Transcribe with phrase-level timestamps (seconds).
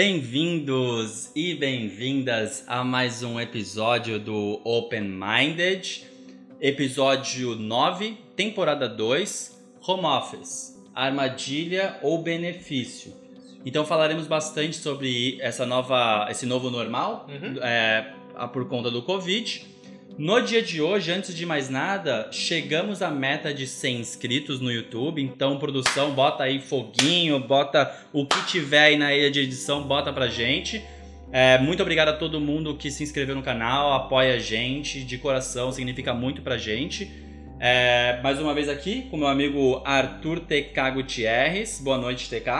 [0.00, 6.06] Bem-vindos e bem-vindas a mais um episódio do Open Minded,
[6.60, 13.12] episódio 9, temporada 2, Home Office, armadilha ou benefício.
[13.66, 17.60] Então falaremos bastante sobre essa nova, esse novo normal Uhum.
[17.60, 18.14] é,
[18.52, 19.66] por conta do Covid.
[20.18, 24.68] No dia de hoje, antes de mais nada, chegamos à meta de 100 inscritos no
[24.68, 25.22] YouTube.
[25.22, 30.12] Então, produção, bota aí foguinho, bota o que tiver aí na ilha de edição, bota
[30.12, 30.84] pra gente.
[31.30, 35.18] É, muito obrigado a todo mundo que se inscreveu no canal, apoia a gente, de
[35.18, 37.08] coração, significa muito pra gente.
[37.60, 41.80] É, mais uma vez aqui com meu amigo Arthur TK Gutierrez.
[41.80, 42.50] Boa noite, TK.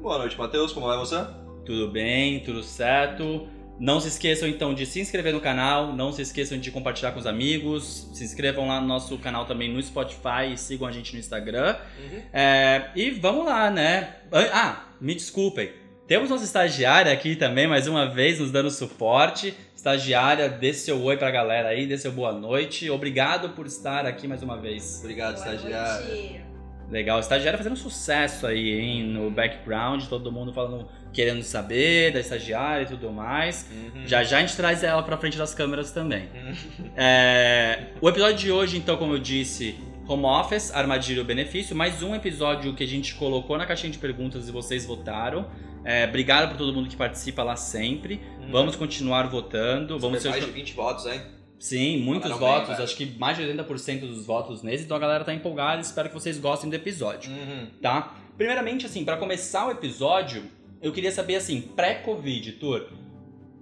[0.00, 0.72] Boa noite, Matheus.
[0.72, 1.26] Como vai você?
[1.66, 3.57] Tudo bem, tudo certo.
[3.78, 7.20] Não se esqueçam então de se inscrever no canal, não se esqueçam de compartilhar com
[7.20, 11.12] os amigos, se inscrevam lá no nosso canal também no Spotify e sigam a gente
[11.12, 11.76] no Instagram.
[11.98, 12.22] Uhum.
[12.32, 14.16] É, e vamos lá, né?
[14.52, 15.70] Ah, me desculpem.
[16.08, 19.54] Temos nossa estagiária aqui também, mais uma vez, nos dando suporte.
[19.76, 22.90] Estagiária, dê seu oi pra galera aí, dê seu boa noite.
[22.90, 24.98] Obrigado por estar aqui mais uma vez.
[25.00, 26.08] Obrigado, Boa estagiário.
[26.08, 26.47] noite.
[26.90, 29.04] Legal, estagiária fazendo sucesso aí, hein?
[29.04, 33.68] No background, todo mundo falando, querendo saber da estagiária e tudo mais.
[33.70, 34.06] Uhum.
[34.06, 36.28] Já já a gente traz ela pra frente das câmeras também.
[36.34, 36.90] Uhum.
[36.96, 42.02] É, o episódio de hoje, então, como eu disse, home office, armadilha ou benefício, mais
[42.02, 45.46] um episódio que a gente colocou na caixinha de perguntas e vocês votaram.
[45.84, 48.20] É, obrigado por todo mundo que participa lá sempre.
[48.40, 48.50] Uhum.
[48.50, 49.98] Vamos continuar votando.
[49.98, 50.46] Vamos mais ser...
[50.46, 51.20] de 20 votos, hein?
[51.58, 52.84] Sim, muitos Falaram bem, votos, velho.
[52.84, 56.14] acho que mais de 80% dos votos nesse, então a galera tá empolgada, espero que
[56.14, 57.66] vocês gostem do episódio Uhum.
[57.82, 58.14] tá?
[58.36, 60.44] Primeiramente, assim, pra começar o episódio,
[60.80, 62.86] eu queria saber, assim, pré-Covid, Tur,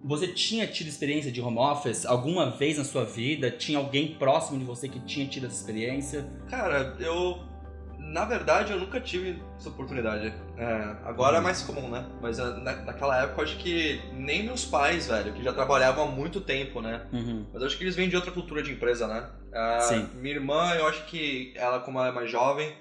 [0.04, 3.50] você tinha tido experiência de home office alguma vez na sua vida?
[3.50, 6.26] Tinha alguém próximo de você que tinha tido essa experiência?
[6.50, 7.38] Cara, eu.
[8.06, 10.32] Na verdade, eu nunca tive essa oportunidade.
[10.56, 12.06] É, agora é mais comum, né?
[12.22, 16.04] Mas ah, na, naquela época, eu acho que nem meus pais, velho, que já trabalhavam
[16.04, 17.04] há muito tempo, né?
[17.12, 17.46] Uhum.
[17.52, 19.28] Mas eu acho que eles vêm de outra cultura de empresa, né?
[19.52, 20.08] Ah, Sim.
[20.14, 22.72] Minha irmã, eu acho que ela, como ela é mais jovem,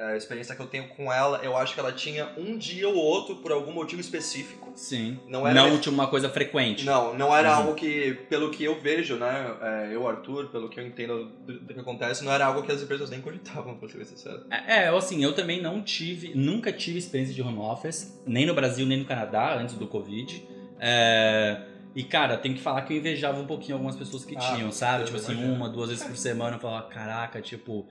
[0.00, 2.96] a experiência que eu tenho com ela, eu acho que ela tinha um dia ou
[2.96, 4.72] outro por algum motivo específico.
[4.74, 5.18] Sim.
[5.28, 6.84] Não Não, era- tinha uma coisa frequente.
[6.86, 7.56] Não, não era Uhum.
[7.56, 11.60] algo que, pelo que eu vejo, né, é, eu, Arthur, pelo que eu entendo do,
[11.60, 14.44] do que acontece, não era algo que as empresas nem cogitavam, pra ser sincero.
[14.50, 18.54] É, é, assim, eu também não tive, nunca tive experiência de home office, nem no
[18.54, 20.42] Brasil, nem no Canadá, antes do Covid.
[20.78, 21.60] É,
[21.94, 24.72] e, cara, tem que falar que eu invejava um pouquinho algumas pessoas que Ah, tinham,
[24.72, 25.04] sabe?
[25.04, 27.86] Tipo assim, uma, duas vezes por semana, eu falava, caraca, tipo,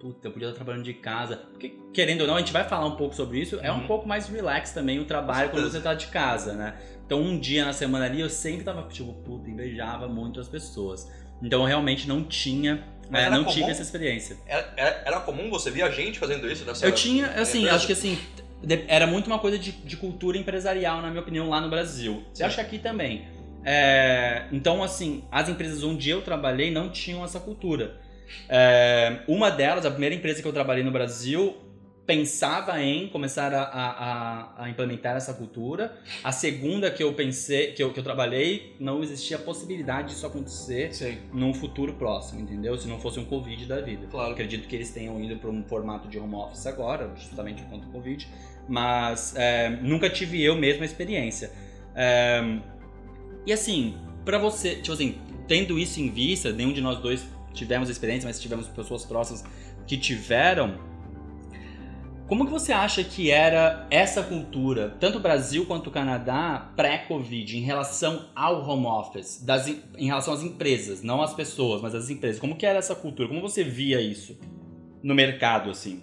[0.00, 1.36] puta, eu podia estar trabalhando de casa.
[1.50, 3.86] Porque, querendo ou não, a gente vai falar um pouco sobre isso, é um Uhum.
[3.86, 6.74] pouco mais relax também o trabalho quando você tá de casa, né?
[7.04, 11.10] Então, um dia na semana ali, eu sempre tava, tipo, puta, invejava muito as pessoas.
[11.42, 13.54] Então, eu realmente não tinha, é, não comum?
[13.54, 14.36] tive essa experiência.
[14.46, 17.76] Era, era, era comum você ver a gente fazendo isso nessa Eu tinha, assim, empresa?
[17.76, 18.18] acho que assim,
[18.62, 22.24] de- era muito uma coisa de, de cultura empresarial, na minha opinião, lá no Brasil.
[22.34, 22.42] Sim.
[22.42, 23.26] Eu acho que aqui também.
[23.64, 28.00] É, então, assim, as empresas onde eu trabalhei não tinham essa cultura.
[28.48, 31.56] É, uma delas, a primeira empresa que eu trabalhei no Brasil,
[32.06, 35.96] pensava em começar a, a- a- implementar essa cultura.
[36.22, 40.24] A segunda que eu pensei, que eu, que eu trabalhei, não existia a possibilidade disso
[40.24, 42.78] acontecer Sim, num futuro próximo, entendeu?
[42.78, 44.06] Se não fosse um Covid da vida.
[44.08, 44.30] claro.
[44.32, 47.86] Acredito que eles tenham ido para um formato de home office agora, justamente por conta
[47.86, 48.28] do Covid.
[48.68, 51.50] Mas é, nunca tive eu mesmo a experiência.
[51.94, 52.40] É,
[53.44, 57.24] e assim, pra você, tipo assim, tendo isso em vista, nenhum de nós dois
[57.56, 59.44] tivemos experiência, mas tivemos pessoas próximas
[59.86, 60.78] que tiveram.
[62.28, 67.56] Como que você acha que era essa cultura, tanto o Brasil quanto o Canadá, pré-Covid,
[67.56, 72.10] em relação ao home office, das, em relação às empresas, não às pessoas, mas às
[72.10, 72.40] empresas?
[72.40, 73.28] Como que era essa cultura?
[73.28, 74.36] Como você via isso
[75.04, 76.02] no mercado, assim?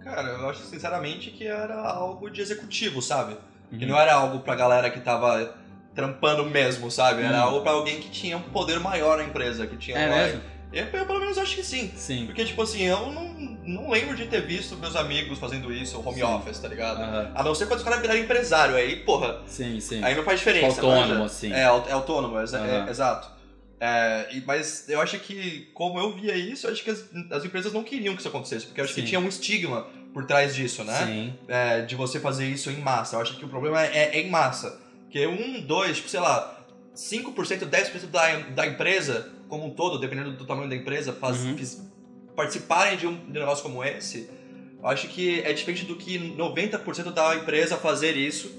[0.00, 3.36] Cara, eu acho sinceramente que era algo de executivo, sabe?
[3.68, 3.90] Que Uhum.
[3.90, 5.54] não era algo pra galera que tava
[5.94, 7.20] trampando mesmo, sabe?
[7.22, 7.48] Era Hum.
[7.48, 10.40] algo pra alguém que tinha um poder maior na empresa, que tinha É mesmo?
[10.72, 11.90] Eu, eu, pelo menos acho que sim.
[11.96, 12.26] Sim.
[12.26, 13.32] Porque, tipo assim, eu não,
[13.64, 16.22] não lembro de ter visto meus amigos fazendo isso, home Sim.
[16.24, 17.00] office, tá ligado?
[17.00, 17.32] Aham.
[17.34, 20.02] A não ser quando os caras viraram empresário, aí, porra, Sim, sim.
[20.04, 20.80] aí não faz diferença.
[20.82, 21.24] Autônomo, manja?
[21.24, 21.52] assim.
[21.52, 22.86] É, é autônomo, exa- Aham.
[22.86, 23.28] é, exato.
[23.80, 27.44] É, e- mas eu acho que, como eu via isso, eu acho que as, as
[27.44, 29.02] empresas não queriam que isso acontecesse, porque eu acho Sim.
[29.02, 31.06] que tinha um estigma por trás disso, né?
[31.06, 31.34] Sim.
[31.46, 33.16] É, de você fazer isso em massa.
[33.16, 34.80] Eu acho que o problema é, é em massa.
[35.04, 36.57] Porque um, dois, tipo, sei lá,
[36.98, 41.56] 5%, 10% da, da empresa, como um todo, dependendo do tamanho da empresa, faz, Uhum.
[42.34, 44.28] participarem de um, negócio como esse,
[44.82, 48.50] eu acho que é diferente do que 90% da empresa fazer isso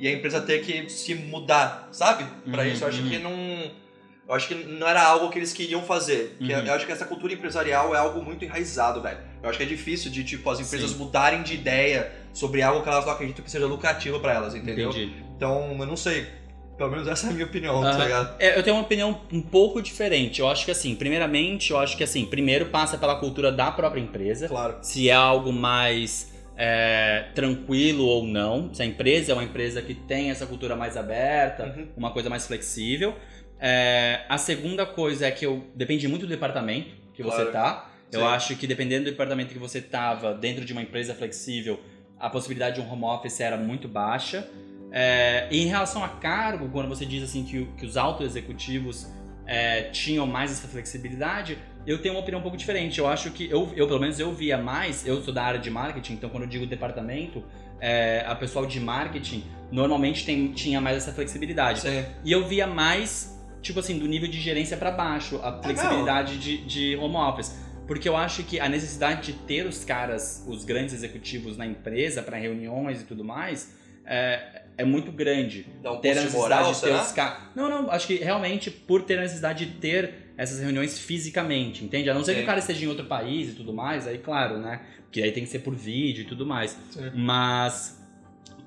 [0.00, 2.24] e a empresa ter que se mudar, sabe?
[2.50, 2.82] Pra Uhum, isso.
[2.82, 3.08] Eu acho uhum.
[3.08, 3.84] que não.
[4.26, 6.36] Eu acho que não era algo que eles queriam fazer.
[6.40, 6.48] Uhum.
[6.48, 9.18] Eu acho que essa cultura empresarial é algo muito enraizado, velho.
[9.42, 10.96] Eu acho que é difícil de, tipo, as empresas Sim.
[10.96, 14.90] mudarem de ideia sobre algo que elas não acreditam que seja lucrativo pra elas, entendeu?
[14.90, 15.12] Entendi.
[15.36, 16.26] Então, eu não sei.
[16.76, 18.36] Pelo menos essa é a minha opinião, tá ligado?
[18.40, 20.40] É, eu tenho uma opinião um pouco diferente.
[20.40, 24.00] Eu acho que assim, primeiramente, eu acho que assim, primeiro passa pela cultura da própria
[24.00, 24.48] empresa.
[24.48, 24.78] Claro.
[24.82, 28.72] Se é algo mais é, tranquilo ou não.
[28.74, 31.88] Se a empresa é uma empresa que tem essa cultura mais aberta, Uhum.
[31.96, 33.14] uma coisa mais flexível.
[33.60, 37.52] É, a segunda coisa é que eu depende muito do departamento que você Claro.
[37.52, 37.90] tá.
[38.12, 38.26] Eu Sim.
[38.26, 41.80] acho que dependendo do departamento que você tava dentro de uma empresa flexível,
[42.18, 44.46] a possibilidade de um home office era muito baixa.
[44.96, 49.08] É, em relação a cargo, quando você diz assim que, que os altos executivos
[49.44, 53.00] é, tinham mais essa flexibilidade, eu tenho uma opinião um pouco diferente.
[53.00, 55.04] Eu acho que eu, eu pelo menos eu via mais.
[55.04, 57.42] Eu sou da área de marketing, então quando eu digo departamento,
[57.80, 59.42] é, a pessoal de marketing
[59.72, 61.80] normalmente tem, tinha mais essa flexibilidade.
[61.80, 62.04] Sim.
[62.24, 66.58] E eu via mais, tipo assim, do nível de gerência pra baixo, a flexibilidade de,
[66.64, 67.52] de home office.
[67.84, 72.22] Porque eu acho que a necessidade de ter os caras, os grandes executivos na empresa
[72.22, 73.74] para reuniões e tudo mais,
[74.06, 75.66] é, é muito grande.
[75.84, 77.02] Um Ter a necessidade moral, de ter será?
[77.02, 77.38] os caras.
[77.54, 82.10] Não, não, acho que realmente por ter a necessidade de ter essas reuniões fisicamente, entende?
[82.10, 82.44] A não ser que Sim.
[82.44, 84.80] o cara esteja em outro país e tudo mais, aí claro, né?
[85.02, 86.76] Porque aí tem que ser por vídeo e tudo mais.
[86.90, 87.10] Sim.
[87.14, 88.04] Mas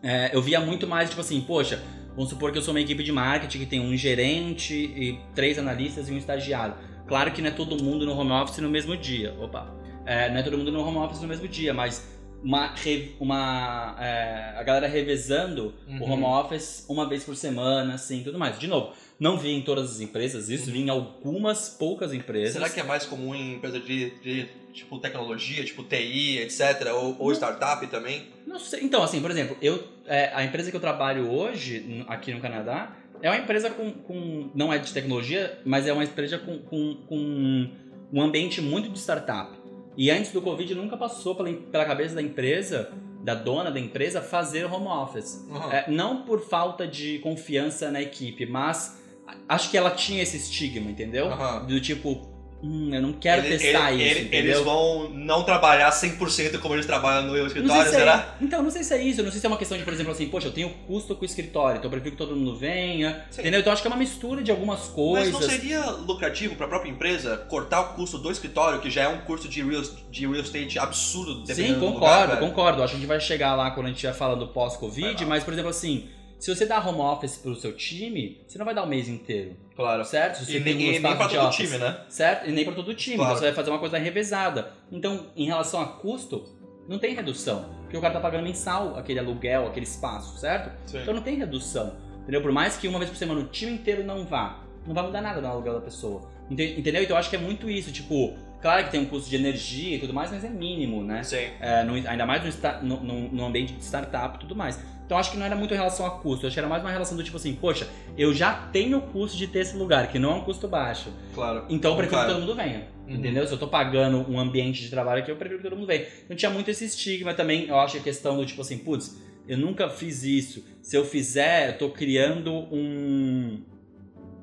[0.01, 1.83] é, eu via muito mais, tipo assim, poxa,
[2.15, 5.59] vamos supor que eu sou uma equipe de marketing que tem um gerente e três
[5.59, 6.75] analistas e um estagiário.
[7.06, 9.33] Claro que não é todo mundo no home office no mesmo dia.
[9.39, 9.75] Opa.
[10.06, 12.07] É, não é todo mundo no home office no mesmo dia, mas
[12.44, 12.74] uma,
[13.19, 16.12] uma é, a galera revezando o Uhum.
[16.12, 18.57] home office uma vez por semana, assim, tudo mais.
[18.60, 22.54] De novo, não vi em todas as empresas isso, vi em algumas poucas empresas.
[22.54, 26.88] Será que é mais comum em empresa de, de, tipo tecnologia, tipo TI, etc?
[26.94, 28.28] Ou, ou startup também?
[28.45, 28.81] Não sei.
[28.83, 32.95] Então, assim, por exemplo, eu, é, a empresa que eu trabalho hoje, aqui no Canadá,
[33.22, 33.92] é uma empresa com.
[33.92, 37.68] com- não é de tecnologia, mas é uma empresa com, com, com
[38.13, 39.56] um ambiente muito de startup.
[39.97, 44.21] E antes do Covid nunca passou pela, pela cabeça da empresa, da dona da empresa,
[44.21, 45.45] fazer home office.
[45.49, 45.71] Uhum.
[45.71, 49.01] É, não por falta de confiança na equipe, mas
[49.49, 51.27] acho que ela tinha esse estigma, entendeu?
[51.27, 51.65] Aham.
[51.65, 52.26] Do tipo,
[52.63, 54.36] hum, eu não quero Ele- testar ele- isso, ele-?
[54.36, 58.36] Eles vão não trabalhar 100% como eles trabalham no escritório, se é- será?
[58.42, 59.21] Então, não sei se é isso.
[59.24, 61.21] Não sei se é uma questão de, por exemplo, assim, poxa, eu tenho custo com
[61.21, 63.25] o escritório, então eu prefiro que todo mundo venha.
[63.30, 63.42] Sim.
[63.42, 63.59] Entendeu?
[63.59, 65.33] Então acho que é uma mistura de algumas Mas coisas.
[65.33, 69.07] não seria lucrativo para a própria empresa cortar o custo do escritório, que já é
[69.07, 72.39] um custo de real, de real estate absurdo, Sim, concordo, lugar, velho?
[72.39, 72.83] concordo.
[72.83, 75.54] Acho que a gente vai chegar lá quando a gente estiver falando pós-Covid, mas, por
[75.54, 76.07] exemplo, assim,
[76.39, 79.56] se você dá home office pro seu time, você não vai dar o mês inteiro.
[79.75, 80.04] Claro.
[80.06, 80.44] Certo?
[80.44, 81.68] Você E tem nem, um nem pra todo office.
[81.69, 82.01] time, né?
[82.10, 82.50] Certo?
[82.50, 83.16] E nem para todo time.
[83.18, 83.31] Claro.
[83.31, 84.72] Então você vai fazer uma coisa revezada.
[84.92, 86.45] Então, em relação a custo,
[86.88, 87.69] não tem redução.
[87.84, 90.72] Porque o cara tá pagando mensal aquele aluguel, aquele espaço, certo?
[90.89, 91.00] Sim.
[91.01, 91.95] Então não tem redução.
[92.24, 92.42] Entendeu?
[92.42, 95.22] Por mais que uma vez por semana o time inteiro não vá, não vai mudar
[95.22, 96.30] nada no aluguel da pessoa.
[96.51, 97.01] Ente- Entendeu?
[97.04, 97.92] Então eu acho que é muito isso.
[97.92, 101.24] Tipo, claro que tem um custo de energia e tudo mais, mas é mínimo, né?
[101.24, 101.48] Sim.
[101.62, 102.44] É, no- ainda mais
[102.81, 104.78] no- no- no ambiente de startup e tudo mais.
[105.07, 106.92] Então acho que não era muito em relação a custo, acho que era mais uma
[106.92, 107.88] relação do tipo assim, poxa,
[108.18, 111.13] eu já tenho o custo de ter esse lugar, que não é um custo baixo.
[111.33, 111.63] Claro.
[111.69, 112.27] Então eu prefiro Cara.
[112.27, 112.89] que todo mundo venha.
[113.07, 113.15] Uhum.
[113.15, 113.48] Entendeu?
[113.48, 116.06] Se eu tô pagando um ambiente de trabalho aqui, eu prefiro que todo mundo venha.
[116.25, 119.18] Então tinha muito esse estigma também, eu acho que a questão do tipo assim, putz,
[119.48, 120.65] eu nunca fiz isso.
[120.81, 123.62] Se eu fizer, eu tô criando um,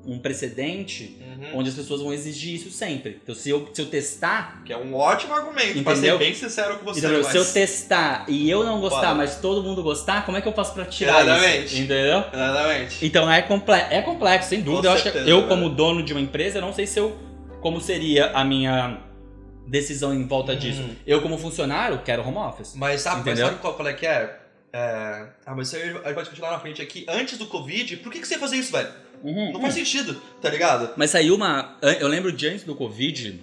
[0.07, 1.59] um precedente Uhum.
[1.59, 3.19] onde as pessoas vão exigir isso sempre.
[3.21, 6.17] Então se eu, se eu testar, Que é um ótimo argumento, pra ser Entendeu?
[6.19, 6.99] bem sincero com você.
[6.99, 7.21] Entendeu?
[7.23, 7.31] mas...
[7.31, 9.15] Se eu testar e eu não gostar, Fala.
[9.15, 11.65] mas todo mundo gostar, como é que eu faço pra tirar Exatamente.
[11.65, 11.75] isso?
[11.75, 12.23] Entendeu?
[12.31, 13.05] Exatamente.
[13.05, 14.81] Então é, comple é complexo, sem dúvida.
[14.83, 15.49] Com eu acho que certeza, eu, velho.
[15.49, 17.17] como dono de uma empresa, não sei se eu.
[17.61, 18.99] como seria a minha
[19.67, 20.81] decisão em volta disso.
[20.81, 20.95] Uhum.
[21.07, 22.75] Eu, como funcionário, quero home office.
[22.75, 23.47] Mas sabe, mas Entendeu?
[23.47, 24.39] sabe qual, qual é que é?
[24.71, 25.25] É...
[25.45, 27.05] Ah, mas isso aí a gente vai discutir lá na frente aqui.
[27.09, 28.89] Antes do Covid, por que, que você ia fazer isso, velho?
[29.25, 29.53] Uhum.
[29.53, 30.93] Não faz sentido, tá ligado?
[30.95, 31.77] Mas saiu uma.
[31.99, 33.39] Eu lembro de antes do Covid,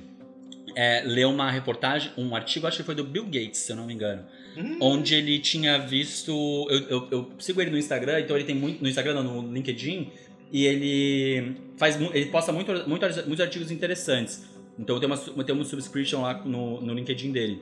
[0.76, 3.84] é, ler uma reportagem, um artigo, acho que foi do Bill Gates, se eu não
[3.84, 4.24] me engano.
[4.56, 6.30] Hum, onde ele tinha visto.
[6.70, 8.80] Eu, eu, eu sigo ele no Instagram, então ele tem muito.
[8.80, 10.12] No Instagram, não, no LinkedIn,
[10.52, 14.44] e ele faz ele posta muito, muito, muitos artigos interessantes.
[14.78, 17.60] Então eu tenho uma, eu tenho uma subscription lá no, no LinkedIn dele.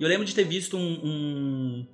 [0.00, 1.86] E eu lembro de ter visto um, um,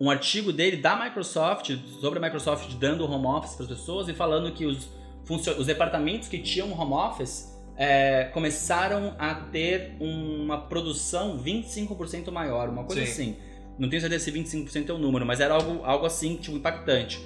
[0.00, 4.14] um artigo dele da Microsoft, sobre a Microsoft dando home office para as pessoas e
[4.14, 4.88] falando que os,
[5.28, 12.84] os departamentos que tinham home office é, começaram a ter uma produção 25% maior, uma
[12.84, 13.10] coisa Sim.
[13.10, 13.36] assim.
[13.78, 17.20] Não tenho certeza se 25% é o número, mas era algo, algo assim, tipo, impactante.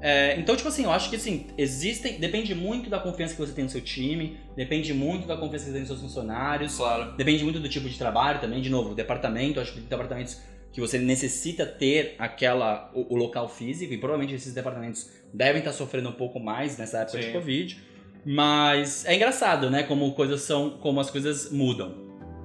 [0.00, 2.18] É, então, tipo assim, eu acho que assim, existem.
[2.18, 5.70] Depende muito da confiança que você tem no seu time, depende muito da confiança que
[5.70, 7.12] você tem nos seus funcionários, Claro.
[7.16, 10.40] depende muito do tipo de trabalho também, de novo, departamento, acho que departamentos
[10.72, 15.72] que você necessita ter aquela o, o local físico, e provavelmente esses departamentos devem estar
[15.72, 17.32] sofrendo um pouco mais nessa época de Sim.
[17.32, 17.82] Covid.
[18.24, 19.82] Mas é engraçado, né?
[19.82, 21.94] Como coisas são, como as coisas mudam.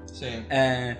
[0.08, 0.44] Sim.
[0.50, 0.98] É,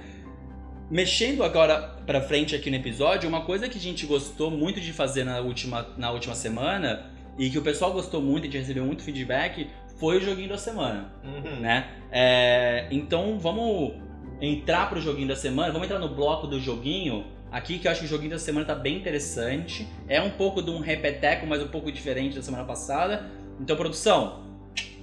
[0.90, 4.94] mexendo agora pra frente aqui no episódio, uma coisa que a gente gostou muito de
[4.94, 8.62] fazer na última, na última semana e que o pessoal gostou muito e a gente
[8.62, 9.68] recebeu muito feedback
[10.00, 11.60] foi o joguinho da semana, Uhum.
[11.60, 11.90] né?
[12.12, 13.94] É, então vamos
[14.42, 18.02] entrar pro joguinho da semana, vamos entrar no bloco do joguinho aqui, que eu acho
[18.02, 19.88] que o joguinho da semana tá bem interessante.
[20.08, 23.30] É um pouco de um repeteco, mas um pouco diferente da semana passada.
[23.60, 24.44] Então, produção,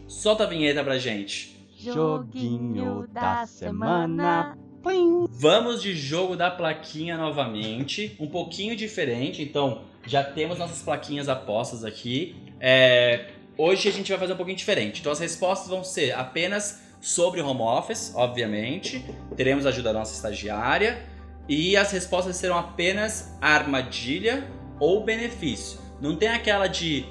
[0.06, 1.56] solta a vinheta pra gente.
[1.76, 4.56] Joguinho da semana.
[4.82, 5.26] Plim.
[5.30, 11.84] Vamos de jogo da plaquinha novamente, um pouquinho diferente, então já temos nossas plaquinhas apostas
[11.84, 12.36] aqui.
[12.60, 16.83] É, hoje a gente vai fazer um pouquinho diferente, então as respostas vão ser apenas
[17.04, 19.04] sobre home office, obviamente.
[19.36, 21.02] Teremos a ajuda da nossa estagiária
[21.46, 24.48] e as respostas serão apenas armadilha
[24.80, 25.78] ou benefício.
[26.00, 27.04] Não tem aquela de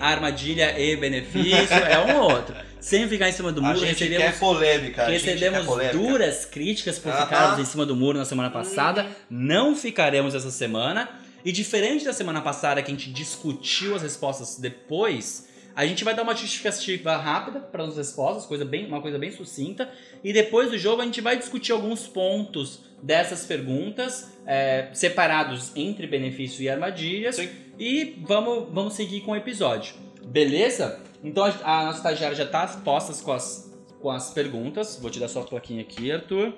[0.00, 2.54] armadilha e benefício, é um ou outro.
[2.80, 5.02] Sem ficar em cima do A muro, gente recebemos quer polêmica.
[5.02, 5.98] a Recebemos polêmica.
[5.98, 9.02] duras críticas por ficarmos em cima do muro na semana passada.
[9.02, 9.08] Uhum.
[9.28, 11.06] Não ficaremos essa semana.
[11.44, 16.14] E diferente da semana passada, que a gente discutiu as respostas depois, a gente vai
[16.14, 19.90] dar uma justificativa rápida para as respostas, coisa bem, uma coisa bem sucinta.
[20.22, 26.06] E depois do jogo a gente vai discutir alguns pontos dessas perguntas, é, separados entre
[26.06, 27.36] benefício e armadilhas.
[27.36, 27.48] Sim.
[27.78, 29.94] E vamos, vamos seguir com o episódio.
[30.24, 31.00] Beleza?
[31.22, 34.98] Então a, a nossa estagiária já tá postas com as, com as perguntas.
[35.00, 36.52] Vou te dar sua plaquinha aqui, Arthur.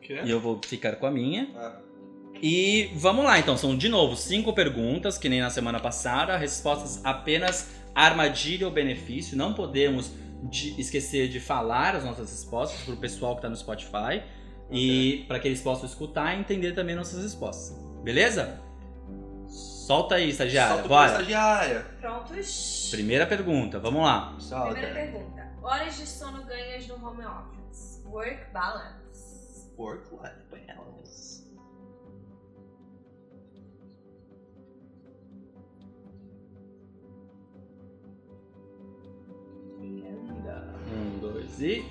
[0.00, 0.20] Quê?
[0.24, 1.48] E eu vou ficar com a minha.
[1.56, 1.80] Ah.
[2.42, 3.56] E vamos lá, então.
[3.56, 6.36] São, de novo, cinco perguntas, que nem na semana passada.
[6.36, 7.70] Respostas apenas
[8.04, 9.36] armadilha ou benefício.
[9.36, 10.12] Não podemos
[10.44, 14.22] de- esquecer de falar as nossas respostas para o pessoal que está no Spotify.
[14.70, 17.76] E para que eles possam escutar e entender também nossas respostas.
[18.02, 18.60] Beleza?
[19.46, 20.74] Solta aí, estagiária.
[20.74, 21.10] Solta Bora.
[21.12, 21.86] estagiária.
[22.00, 22.88] Prontos?
[22.90, 24.34] Primeira pergunta, vamos lá.
[24.40, 24.72] Solta.
[24.72, 25.46] Primeira pergunta.
[25.62, 28.02] Horas de sono ganhas no home office.
[28.06, 29.70] Work balance.
[29.78, 31.35] Work-life balance.
[39.86, 41.84] Um, dois e.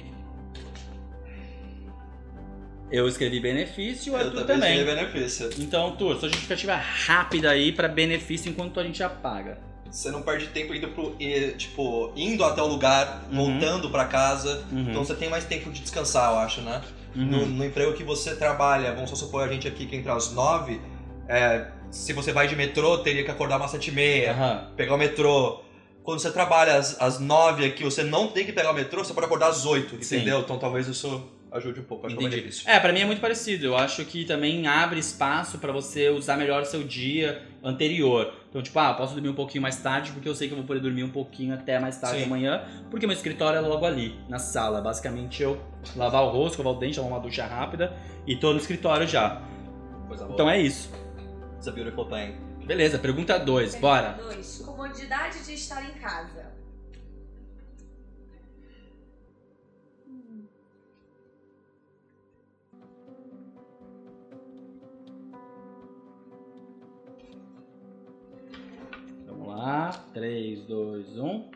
[2.92, 4.78] Eu escrevi benefício, o Eu Arthur também também.
[4.78, 5.50] tive benefício.
[5.58, 9.58] Então, Arthur, sua justificativa rápida aí pra benefício enquanto a gente apaga.
[9.90, 11.16] Você não perde tempo indo pro.
[11.58, 13.36] Tipo, indo até o lugar, Uhum.
[13.36, 14.64] voltando pra casa.
[14.72, 14.90] Uhum.
[14.90, 16.82] Então você tem mais tempo de descansar, eu acho, né?
[17.16, 17.25] Uhum.
[17.25, 20.32] No, no emprego que você trabalha, vamos só supor a gente aqui que entra às
[20.34, 20.80] nove,
[21.28, 24.98] é, se você vai de metrô, teria que acordar umas sete e meia, pegar o
[24.98, 25.62] metrô.
[26.06, 29.12] Quando você trabalha às, às nove aqui, você não tem que pegar o metrô, você
[29.12, 30.18] pode acordar às oito, Sim.
[30.18, 30.40] entendeu?
[30.40, 32.06] Então talvez isso ajude um pouco.
[32.06, 32.64] Acho que é Entendi.
[32.68, 33.66] É, pra mim é muito parecido.
[33.66, 38.32] Eu acho que também abre espaço pra você usar melhor o seu dia anterior.
[38.50, 40.68] Então, tipo, ah, posso dormir um pouquinho mais tarde porque eu sei que eu vou
[40.68, 42.26] poder dormir um pouquinho até mais tarde Sim.
[42.26, 44.82] amanhã, porque meu escritório é logo ali, na sala.
[44.82, 45.60] Basicamente, eu
[45.96, 47.98] lavar o rosto, escovar o dente, tomar uma ducha rápida
[48.28, 49.42] e tô no escritório já.
[50.08, 50.36] Coisa boa.
[50.36, 50.92] Então é isso.
[51.56, 52.45] It's a beautiful thing.
[52.65, 54.13] Beleza, pergunta 2, bora.
[54.13, 54.57] Pergunta dois.
[54.65, 56.51] Comodidade de estar em casa.
[69.27, 69.91] Vamos lá.
[70.13, 71.50] 3, 2, 1.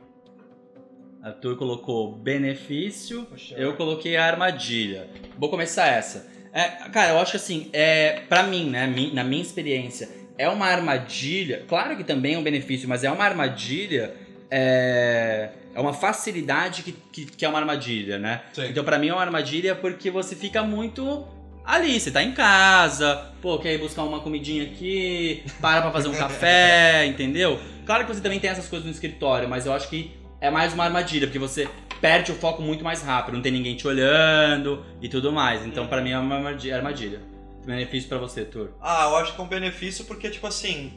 [1.23, 3.27] Arthur colocou benefício.
[3.57, 5.09] Eu coloquei a armadilha.
[5.39, 6.29] Vou começar essa.
[6.53, 10.65] É, cara, eu acho que assim, é, pra mim, né, na minha experiência, é uma
[10.65, 11.65] armadilha.
[11.67, 14.15] Claro que também é um benefício, mas é uma armadilha.
[14.49, 18.41] É, é uma facilidade que, que, que é uma armadilha, né?
[18.53, 18.67] Sim.
[18.69, 21.27] Então, pra mim, é uma armadilha porque você fica muito
[21.65, 21.99] ali.
[21.99, 26.15] Você tá em casa, pô, quer ir buscar uma comidinha aqui, para pra fazer um
[26.15, 27.59] café, entendeu?
[27.85, 30.73] Claro que você também tem essas coisas no escritório, mas eu acho que é mais
[30.73, 31.67] uma armadilha, porque você
[31.99, 35.65] perde o foco muito mais rápido, não tem ninguém te olhando e tudo mais.
[35.65, 37.21] Então, pra mim, é uma armadilha.
[37.65, 38.71] Benefício pra você, Tur.
[38.81, 40.93] Ah, eu acho que é um benefício porque, tipo assim.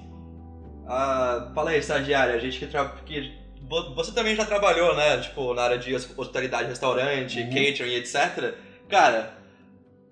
[0.87, 2.85] Ah, fala aí, estagiária, a gente que, tra...
[3.05, 5.19] que vo- Você também já trabalhou, né?
[5.19, 7.49] Tipo, na área de hospitalidade, restaurante, Uhum.
[7.49, 8.55] catering, etc.
[8.89, 9.35] Cara,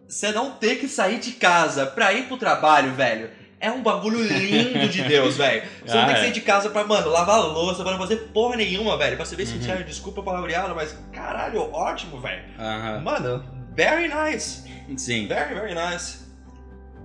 [0.09, 3.31] você não ter que sair de casa pra ir pro trabalho, velho.
[3.63, 5.63] É um bagulho lindo de Deus, velho.
[5.85, 6.25] Você não Ah, tem que é.
[6.25, 9.17] sair de casa pra, mano, lavar louça, pra não fazer porra nenhuma, velho.
[9.17, 9.49] Pra você ver Uhum.
[9.61, 12.43] sincero, desculpa palavreada, mas caralho, ótimo, velho.
[12.59, 13.01] Aham.
[13.01, 14.65] Mano, very nice.
[14.97, 15.27] Sim.
[15.29, 16.20] Very, very nice.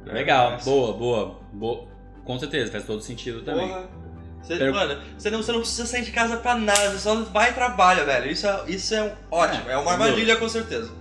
[0.05, 0.51] Very Legal.
[0.53, 0.65] nice.
[0.65, 1.88] Boa, boa, boa.
[2.24, 3.67] Com certeza, faz todo sentido também.
[3.67, 3.89] Porra.
[4.41, 7.15] Você, Per- Mano, você não, você não precisa sair de casa pra nada, você só
[7.24, 8.31] vai e trabalha, velho.
[8.31, 10.93] Isso é, isso é um- ótimo, É, é, uma armadilha com certeza.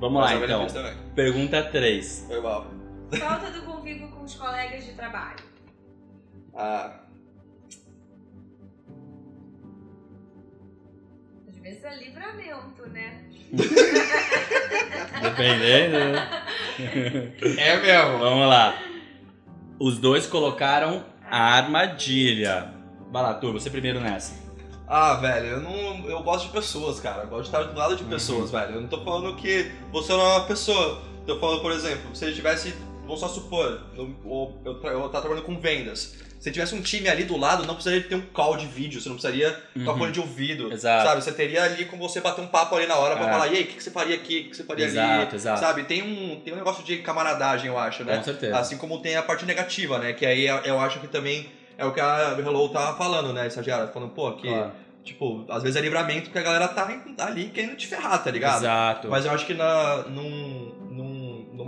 [0.00, 0.66] Vamos Mas lá, é então.
[1.14, 2.24] Pergunta 3.
[2.26, 2.66] Foi mal.
[3.18, 5.36] Falta do convívio com os colegas de trabalho.
[6.54, 6.99] Ah,
[11.62, 13.24] Devia ser livramento, né?
[15.22, 16.16] Dependendo.
[17.58, 18.18] É mesmo.
[18.18, 18.74] Vamos lá.
[19.78, 22.72] Os dois colocaram a armadilha.
[23.10, 24.38] Vai lá, você primeiro nessa.
[24.86, 26.08] Ah, velho, eu não.
[26.08, 27.22] Eu gosto de pessoas, cara.
[27.22, 28.08] Eu gosto de estar do lado de Uhum.
[28.10, 28.74] pessoas, velho.
[28.74, 31.00] Eu não tô falando que você não é uma pessoa.
[31.26, 32.74] Tô falando, por exemplo, se ele tivesse.
[33.10, 36.14] Vamos só supor, eu, eu, eu, eu tava trabalhando com vendas.
[36.38, 39.08] Se tivesse um time ali do lado, não precisaria ter um call de vídeo, você
[39.08, 39.84] não precisaria Uhum.
[39.98, 40.72] fone de ouvido.
[40.72, 41.08] Exato.
[41.08, 41.22] Sabe?
[41.24, 43.30] Você teria ali com você bater um papo ali na hora pra É.
[43.30, 44.44] falar, e aí, o que, que você faria aqui?
[44.46, 44.96] O que você faria ali?
[44.96, 45.60] Exato, exato.
[45.60, 45.82] Sabe?
[45.84, 48.16] Tem um, tem um negócio de camaradagem, eu acho, né?
[48.18, 48.56] Com certeza.
[48.56, 50.12] Assim como tem a parte negativa, né?
[50.12, 53.88] Que aí eu acho que também é o que a Hello tava falando, né, estagiária?
[53.88, 54.72] Falando, pô, que, Claro.
[55.04, 56.88] tipo, às vezes é livramento porque a galera tá
[57.18, 58.62] ali querendo te ferrar, tá ligado?
[58.62, 59.08] Exato.
[59.10, 61.09] Mas eu acho que na, num, num,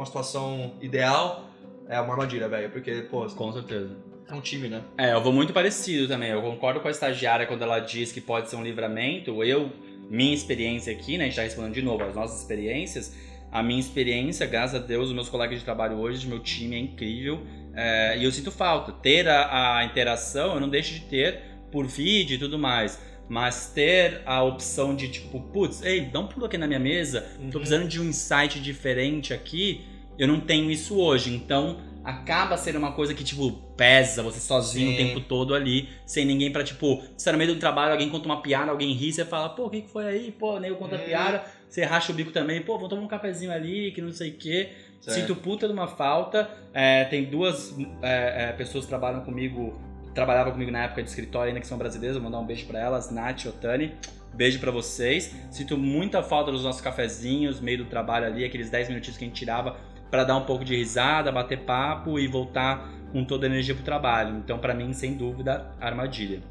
[0.02, 1.48] numa situação ideal
[1.88, 2.70] é uma armadilha, velho.
[2.70, 3.90] Porque, pô, Com certeza.
[4.28, 4.82] é um time, né?
[4.98, 6.30] É, eu vou muito parecido também.
[6.30, 9.42] Eu concordo com a estagiária quando ela diz que pode ser um livramento.
[9.44, 9.70] Eu,
[10.10, 11.24] minha experiência aqui, né?
[11.24, 13.14] A gente tá respondendo de novo as nossas experiências.
[13.50, 16.78] A minha experiência, graças a Deus, os meus colegas de trabalho hoje, meu time é
[16.78, 17.42] incrível.
[17.74, 18.92] É, e eu sinto falta.
[18.92, 21.40] Ter a, a interação, eu não deixo de ter
[21.70, 22.98] por vídeo e tudo mais.
[23.28, 27.20] Mas ter a opção de tipo, putz, ei, dá um pulo aqui na minha mesa,
[27.36, 27.50] tô Uhum.
[27.50, 29.82] precisando de um insight diferente aqui,
[30.18, 31.34] eu não tenho isso hoje.
[31.34, 34.94] Então acaba sendo uma coisa que, tipo, pesa você sozinho Sim.
[34.94, 38.08] o tempo todo ali, sem ninguém pra, tipo, você tá no meio do trabalho, alguém
[38.08, 40.32] conta uma piada, alguém ri, você fala, pô, o que que foi aí?
[40.32, 41.04] Pô, nego conta Hum.
[41.04, 44.30] piada, você racha o bico também, pô, vamos tomar um cafezinho ali, que não sei
[44.30, 44.70] o quê.
[45.00, 45.16] Certo.
[45.16, 46.48] Sinto puta de uma falta.
[46.72, 49.80] É, tem duas é, é, pessoas que trabalham comigo,
[50.14, 52.78] trabalhavam comigo na época de escritório ainda, que são brasileiras, vou mandar um beijo pra
[52.78, 53.94] elas, Nath e Otani.
[54.32, 55.34] Beijo pra vocês.
[55.50, 59.26] Sinto muita falta dos nossos cafezinhos, meio do trabalho ali, aqueles 10 minutinhos que a
[59.26, 59.76] gente tirava
[60.12, 63.82] pra dar um pouco de risada, bater papo e voltar com toda a energia pro
[63.82, 64.36] trabalho.
[64.36, 66.42] Então, pra mim, sem dúvida, armadilha.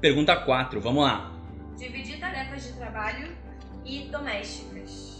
[0.00, 1.30] Pergunta 4, vamos lá.
[1.76, 3.28] Dividir tarefas de trabalho
[3.84, 5.15] e domésticas.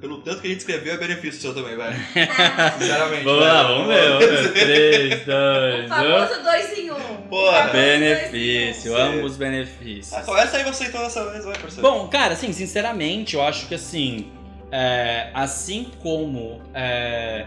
[0.00, 1.96] Pelo, tanto que a gente escreveu, é benefício seu também, velho.
[2.78, 3.24] Sinceramente.
[3.24, 4.08] Vamos lá, vamos ver.
[4.10, 4.52] Vamos ver.
[4.66, 5.88] 3, O 2, 1.
[5.88, 7.16] famoso dois em um.
[7.28, 9.18] Pô, O famoso Benefício, dois em um.
[9.18, 10.12] ambos benefícios.
[10.18, 11.82] Ah, começa aí você então dessa vez, vai, parceiro.
[11.82, 14.30] Bom, cara, assim, sinceramente, eu acho que assim,
[14.70, 17.46] é, assim como é,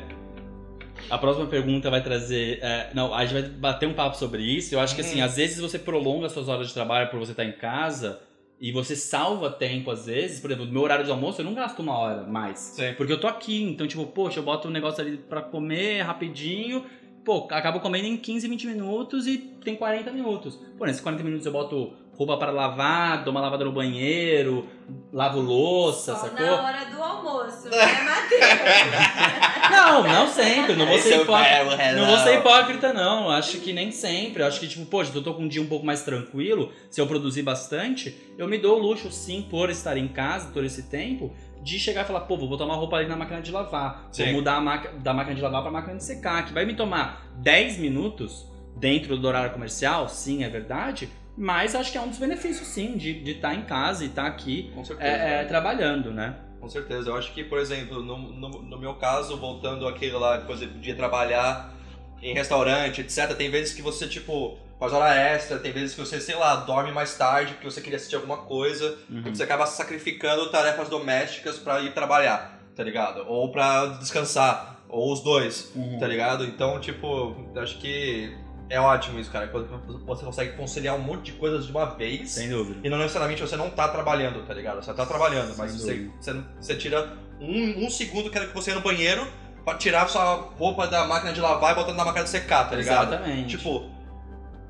[1.10, 4.74] a próxima pergunta vai trazer, é, não, a gente vai bater um papo sobre isso.
[4.74, 5.26] Eu acho que assim, Uhum.
[5.26, 8.19] às vezes você prolonga suas horas de trabalho por você estar em casa
[8.63, 10.39] e você salva tempo às vezes.
[10.39, 12.60] Por exemplo, no meu horário de almoço eu não gasto uma hora mais.
[12.60, 12.93] Sim.
[12.95, 16.86] Porque eu tô aqui, então, tipo, poxa, eu boto um negócio ali pra comer rapidinho.
[17.26, 20.58] Pô, acabo comendo em 15, 20 minutos e tem 40 minutos.
[20.78, 24.65] Pô, nesses 40 minutos eu boto roupa para lavar, dou uma lavada no banheiro,
[25.12, 26.45] lavo louça, Só sacou?
[26.45, 29.43] na hora do almoço, né, Matheus?
[29.69, 31.76] Não, não sempre, não vou ser é hipócrita.
[31.76, 32.02] Renan.
[32.02, 33.30] Não vou ser hipócrita, não.
[33.30, 34.43] Acho que nem sempre.
[34.43, 37.08] Acho que, tipo, poxa, eu tô com um dia um pouco mais tranquilo, se eu
[37.08, 41.34] produzir bastante, eu me dou o luxo, sim, por estar em casa todo esse tempo,
[41.62, 44.08] de chegar e falar, pô, vou botar uma roupa ali na máquina de lavar.
[44.12, 44.26] Sim.
[44.26, 47.26] Vou mudar máquina, da máquina de lavar pra máquina de secar, que vai me tomar
[47.38, 48.45] 10 minutos
[48.76, 51.10] dentro do horário comercial, sim, é verdade.
[51.36, 54.71] Mas acho que é um dos benefícios, sim, de estar em casa e estar aqui
[54.76, 55.10] Com certeza.
[55.10, 56.36] é, é, trabalhando, né?
[56.63, 57.10] Com certeza.
[57.10, 60.93] Eu acho que, por exemplo, no, no, no meu caso, voltando àquele lá, exemplo, de
[60.93, 61.73] trabalhar
[62.21, 66.21] em restaurante, etc., tem vezes que você, tipo, faz hora extra, tem vezes que você,
[66.21, 69.23] sei lá, dorme mais tarde porque você queria assistir alguma coisa, Uhum.
[69.26, 73.26] e você acaba sacrificando tarefas domésticas pra ir trabalhar, tá ligado?
[73.28, 75.99] Ou pra descansar, ou os dois, Uhum.
[75.99, 76.45] tá ligado?
[76.45, 78.34] Então, tipo, eu acho que
[78.69, 79.47] é ótimo isso, cara.
[79.47, 79.67] Quando
[80.06, 82.32] você consegue conciliar um monte de coisas de uma vez.
[82.32, 82.80] Sem dúvida.
[82.84, 84.84] E não necessariamente você não tá trabalhando, tá ligado?
[84.84, 88.71] Você tá trabalhando, mas você, você, você tira um, um segundo que era que você
[88.71, 89.28] ia no banheiro
[89.63, 92.76] pra tirar sua roupa da máquina de lavar e botando na máquina de secar, tá
[92.76, 93.13] ligado?
[93.13, 93.58] Exatamente.
[93.58, 93.89] Tipo,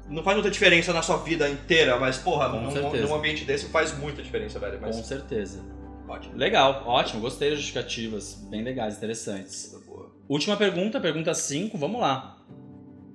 [0.10, 3.08] não faz muita diferença na sua vida inteira, mas porra, Com num, certeza.
[3.08, 4.80] num ambiente desse faz muita diferença, velho.
[4.82, 5.62] Mas Com certeza.
[6.08, 6.36] ótimo.
[6.36, 9.76] Legal, ótimo, gostei das justificativas, bem legais, interessantes.
[10.28, 12.38] Última pergunta, pergunta 5, vamos lá.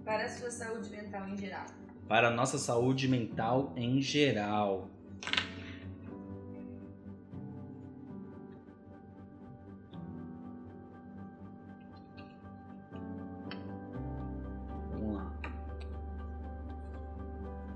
[0.08, 1.66] Para a sua saúde mental em geral.
[2.08, 4.88] Para a nossa saúde mental em geral.
[14.92, 15.30] Vamos lá.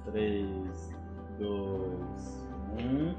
[0.07, 0.95] 3,
[1.39, 2.47] 2,
[2.79, 3.15] 1.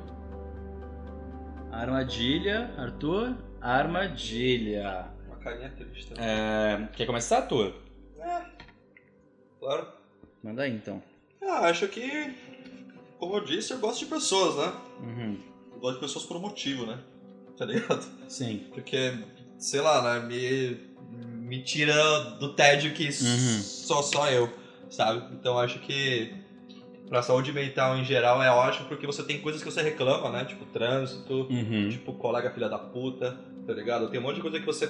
[1.71, 3.37] Armadilha, Arthur?
[3.61, 5.05] Armadilha.
[5.27, 6.25] Uma carinha triste também.
[6.25, 7.83] É, quer começar, Arthur?
[9.63, 9.87] Claro.
[10.43, 11.01] Manda aí então.
[11.41, 12.33] Ah, acho que,
[13.17, 14.73] como eu disse, eu gosto de pessoas, né?
[14.99, 15.37] Uhum.
[15.73, 16.99] Eu gosto de pessoas por um motivo, né?
[17.57, 18.03] tá ligado?
[18.27, 18.65] Sim.
[18.73, 19.13] Porque,
[19.59, 20.77] sei lá, né, me,
[21.47, 21.93] me tira
[22.39, 23.61] do tédio que Uhum.
[23.61, 24.51] só só eu,
[24.89, 25.33] sabe?
[25.35, 26.33] Então acho que
[27.07, 30.43] pra saúde mental em geral é ótimo porque você tem coisas que você reclama, né?
[30.45, 31.89] Tipo trânsito, Uhum.
[31.89, 34.09] tipo colega filha da puta, tá ligado?
[34.09, 34.87] Tem um monte de coisa que você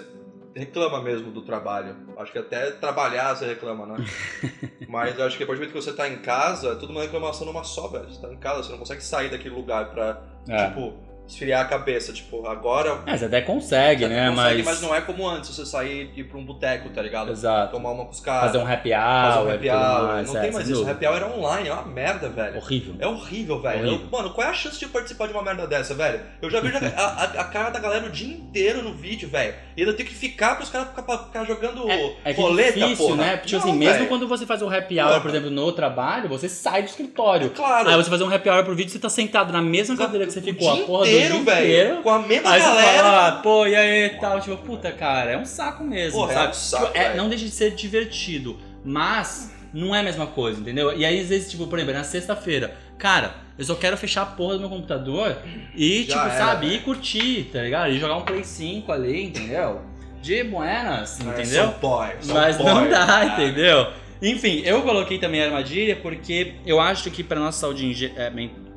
[0.56, 1.96] reclama mesmo do trabalho.
[2.18, 4.06] Acho que até trabalhar você reclama, né?
[4.88, 7.02] Mas acho que a partir do momento que você tá em casa, é tudo uma
[7.02, 8.12] reclamação numa só, velho.
[8.12, 10.68] Você tá em casa, você não consegue sair daquele lugar pra, É.
[10.68, 10.94] tipo,
[11.28, 12.12] esfriar a cabeça.
[12.14, 14.30] Tipo, agora É, você até consegue, você né?
[14.30, 14.66] consegue, mas...
[14.66, 17.32] mas não é como antes, você sair e ir pra um boteco, tá ligado?
[17.32, 17.72] Exato.
[17.72, 18.52] Tomar uma com os caras.
[18.52, 19.46] Fazer um happy fazer hour.
[19.48, 20.08] um e happy hour.
[20.08, 20.82] mais, não é, tem mais isso.
[20.82, 20.92] O dúvida.
[20.92, 22.58] happy hour era online, é uma merda, velho.
[22.58, 22.96] Horrível.
[23.00, 23.80] É horrível, velho.
[23.88, 24.02] Horrível.
[24.06, 26.20] Eu- mano, qual é a chance de participar de uma merda dessa, velho?
[26.42, 29.54] Eu já vejo a, a- a cara da galera o dia inteiro no vídeo, velho.
[29.76, 32.34] E ainda tem que ficar pros caras ficar, ficar jogando É, é é
[32.72, 33.16] difícil, porra.
[33.18, 33.38] né?
[33.38, 34.08] Tipo assim, Não, mesmo velho.
[34.08, 37.50] quando você faz um happy hour, por exemplo, no trabalho, você sai do escritório.
[37.52, 37.90] Claro.
[37.90, 40.32] Aí você fazer um happy hour pro vídeo, você tá sentado na mesma cadeira que
[40.34, 42.02] você ficou a porra inteiro, velho.
[42.02, 42.98] Com a mesma Aí galera.
[43.04, 44.40] fala, ah, pô, e aí e tal.
[44.42, 46.50] Tipo, puta, cara, é um saco mesmo, Porra, é sabe?
[46.50, 50.60] um saco, Tipo, é, não deixa de ser divertido, mas não é a mesma coisa,
[50.60, 50.96] entendeu?
[50.98, 54.26] E aí, às vezes, tipo, por exemplo, na sexta-feira, cara, eu só quero fechar a
[54.26, 55.38] porra do meu computador
[55.76, 56.78] e, Já tipo, era, sabe, velho.
[56.80, 57.92] ir curtir, tá ligado?
[57.92, 59.82] E jogar um Play 5 ali, entendeu?
[60.22, 61.66] De buenas, É, entendeu?
[61.66, 63.26] sou boy, Mas boy, não dá, cara.
[63.26, 63.88] entendeu?
[64.22, 68.10] Enfim, eu coloquei também a armadilha porque eu acho que pra nossa saúde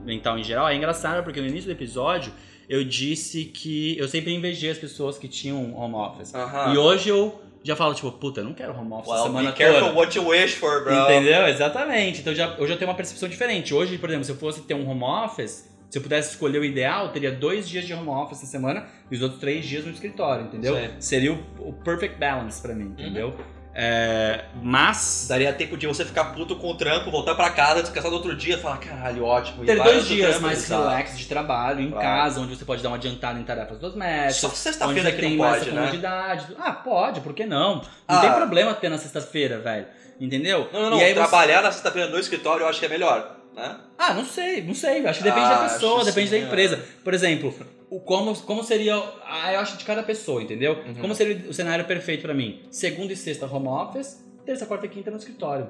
[0.06, 2.32] mental em geral é engraçado porque no início do episódio
[2.68, 6.34] eu disse que eu sempre invejei as pessoas que tinham home office.
[6.34, 6.74] Aham.
[6.74, 9.56] E hoje eu já falo, tipo, puta, eu não quero home office Well, semana be
[9.56, 9.94] careful toda.
[9.98, 10.94] what you wish for, bro.
[10.94, 11.46] Entendeu?
[11.48, 12.20] Exatamente.
[12.20, 13.74] Então já, eu já tenho uma percepção diferente.
[13.74, 16.64] Hoje, por exemplo, se eu fosse ter um home office, se eu pudesse escolher o
[16.64, 19.84] ideal, eu teria dois dias de home office na semana e os outros três dias
[19.84, 20.74] no escritório, entendeu?
[20.76, 20.90] Sim.
[20.98, 21.38] Seria o,
[21.68, 23.34] o perfect balance pra mim, entendeu?
[23.78, 28.10] É, mas Daria tempo de você ficar puto com o trampo, voltar pra casa, descansar
[28.10, 29.62] no outro dia, falar, caralho, ótimo.
[29.62, 32.02] e ter dois dias mais relax de trabalho em Claro.
[32.06, 34.36] casa, onde você pode dar uma adiantada em tarefas domésticas.
[34.36, 35.80] Só Onde sexta-feira você que tem não mais pode, essa né?
[35.82, 36.46] comodidade.
[36.58, 37.76] Ah, pode, por que não?
[37.76, 38.20] Não Ah.
[38.20, 39.86] tem problema ter na sexta-feira, velho.
[40.18, 40.70] Entendeu?
[40.72, 40.98] Não, não, não.
[40.98, 43.76] E aí você- Trabalhar na sexta-feira no escritório eu acho que é melhor, né?
[43.98, 45.06] Ah, não sei, não sei.
[45.06, 46.80] Acho que depende Ah, da pessoa, depende sim, da empresa.
[47.04, 47.54] Por exemplo,
[47.88, 48.96] o como, como seria.
[49.24, 50.82] Ah, eu acho de cada pessoa, entendeu?
[50.86, 50.94] Uhum.
[50.94, 52.62] Como seria o cenário perfeito pra mim?
[52.70, 55.68] Segunda e sexta home office, terça, quarta e quinta no escritório.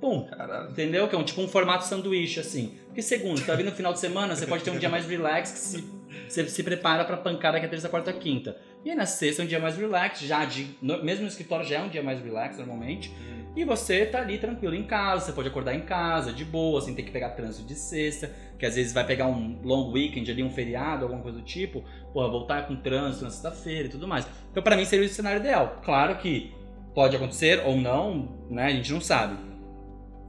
[0.00, 0.24] Pum.
[0.24, 0.70] Caralho.
[0.70, 1.06] Entendeu?
[1.06, 2.74] Que é um tipo um formato sanduíche, assim.
[2.86, 5.52] Porque segundo, tá vindo no final de semana, você pode ter um dia mais relax
[5.52, 5.84] que se,
[6.28, 8.56] você se prepara pra pancada que é terça, quarta, quinta.
[8.84, 10.66] E aí na sexta é um dia mais relax, já de.
[10.82, 13.12] no- mesmo no escritório já é um dia mais relax normalmente.
[13.54, 16.94] E você tá ali tranquilo em casa, você pode acordar em casa, de boa, sem
[16.94, 20.42] ter que pegar trânsito de sexta, que às vezes vai pegar um long weekend ali,
[20.42, 24.26] um feriado, alguma coisa do tipo, porra, voltar com trânsito na sexta-feira e tudo mais.
[24.50, 25.80] Então pra mim seria o cenário ideal.
[25.84, 26.50] Claro que
[26.94, 29.36] pode acontecer ou não, né, a gente não sabe.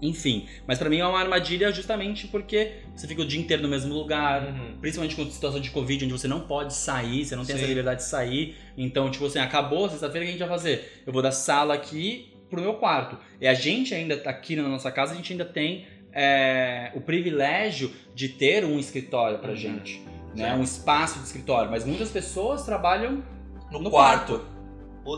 [0.08, 3.70] Enfim, mas pra mim é uma armadilha justamente porque você fica o dia inteiro no
[3.70, 4.78] mesmo lugar, Uhum.
[4.82, 7.70] Principalmente com situação de Covid, onde você não pode sair, você não tem essa Sim.
[7.70, 8.56] liberdade de sair.
[8.78, 11.04] Então, tipo assim, acabou, sexta-feira, o que a gente vai fazer?
[11.06, 13.18] Eu vou da sala aqui pro meu quarto.
[13.40, 17.02] E a gente ainda tá aqui na nossa casa, a gente ainda tem é, o
[17.02, 19.56] privilégio de ter um escritório pra Uhum.
[19.56, 20.02] gente.
[20.36, 20.52] Né?
[20.54, 20.60] Sim.
[20.60, 21.72] Um espaço de escritório.
[21.72, 23.24] Mas muitas pessoas trabalham
[23.72, 24.46] No, No quarto.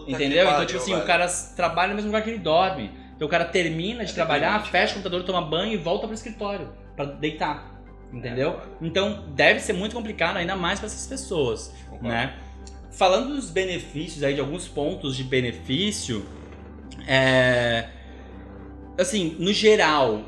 [0.06, 0.48] Que Entendeu?
[0.50, 1.04] Então, tipo assim, velho.
[1.04, 2.90] o cara trabalha no mesmo lugar que ele dorme.
[3.16, 6.14] Então o cara termina de É trabalhar, fecha o computador, toma banho e volta pro
[6.14, 7.74] escritório pra deitar.
[8.12, 8.52] Entendeu?
[8.52, 12.08] É, Então deve ser muito complicado, ainda mais pra essas pessoas, Concordo.
[12.08, 12.38] né?
[12.92, 16.26] Falando dos benefícios aí, de alguns pontos de benefício,
[17.08, 17.90] é...
[18.98, 20.22] assim, no geral,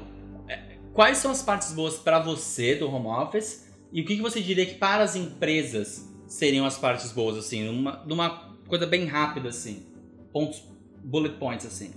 [0.50, 4.21] é, quais são as partes boas pra você do home office e o que, que
[4.21, 9.06] você diria que para as empresas seriam as partes boas, assim, numa, numa coisa bem
[9.06, 9.86] rápida, assim,
[10.34, 10.62] pontos,
[11.02, 11.93] bullet points, assim.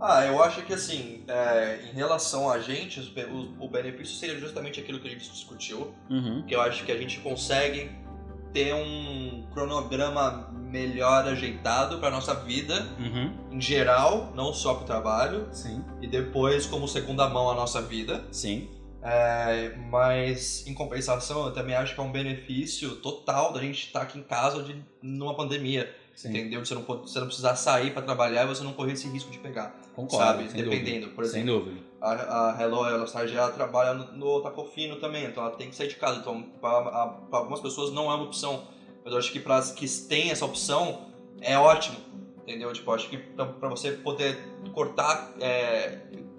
[0.00, 4.78] Ah, eu acho que assim, é, em relação a gente, o, o benefício seria justamente
[4.80, 6.44] aquilo que a gente discutiu, Uhum.
[6.46, 7.90] que eu acho que a gente consegue
[8.52, 13.32] ter um cronograma melhor ajeitado para nossa vida Uhum.
[13.52, 15.84] em geral, não só para o trabalho, Sim.
[16.02, 18.24] e depois como segunda mão a nossa vida.
[18.30, 18.68] Sim.
[19.02, 24.02] É, mas em compensação, eu também acho que é um benefício total da gente estar
[24.02, 26.30] aqui em casa de, numa pandemia, Sim.
[26.30, 26.62] entendeu?
[26.62, 29.30] De você não, você não precisar sair para trabalhar e você não correr esse risco
[29.30, 30.24] de pegar, Concordo.
[30.24, 30.50] sabe?
[30.50, 31.14] sem Dependendo, dúvida.
[31.14, 31.60] por Sem exemplo.
[31.66, 31.86] dúvida.
[32.00, 35.88] A, a Hello, ela estagiária trabalha no, no Tacofino também, então ela tem que sair
[35.88, 36.18] de casa.
[36.20, 38.64] Então, para algumas pessoas não é uma opção,
[39.04, 41.06] mas eu acho que para as que têm essa opção,
[41.40, 41.98] é ótimo,
[42.42, 42.72] entendeu?
[42.72, 44.38] Tipo, acho que para você poder
[44.72, 45.98] cortar, é,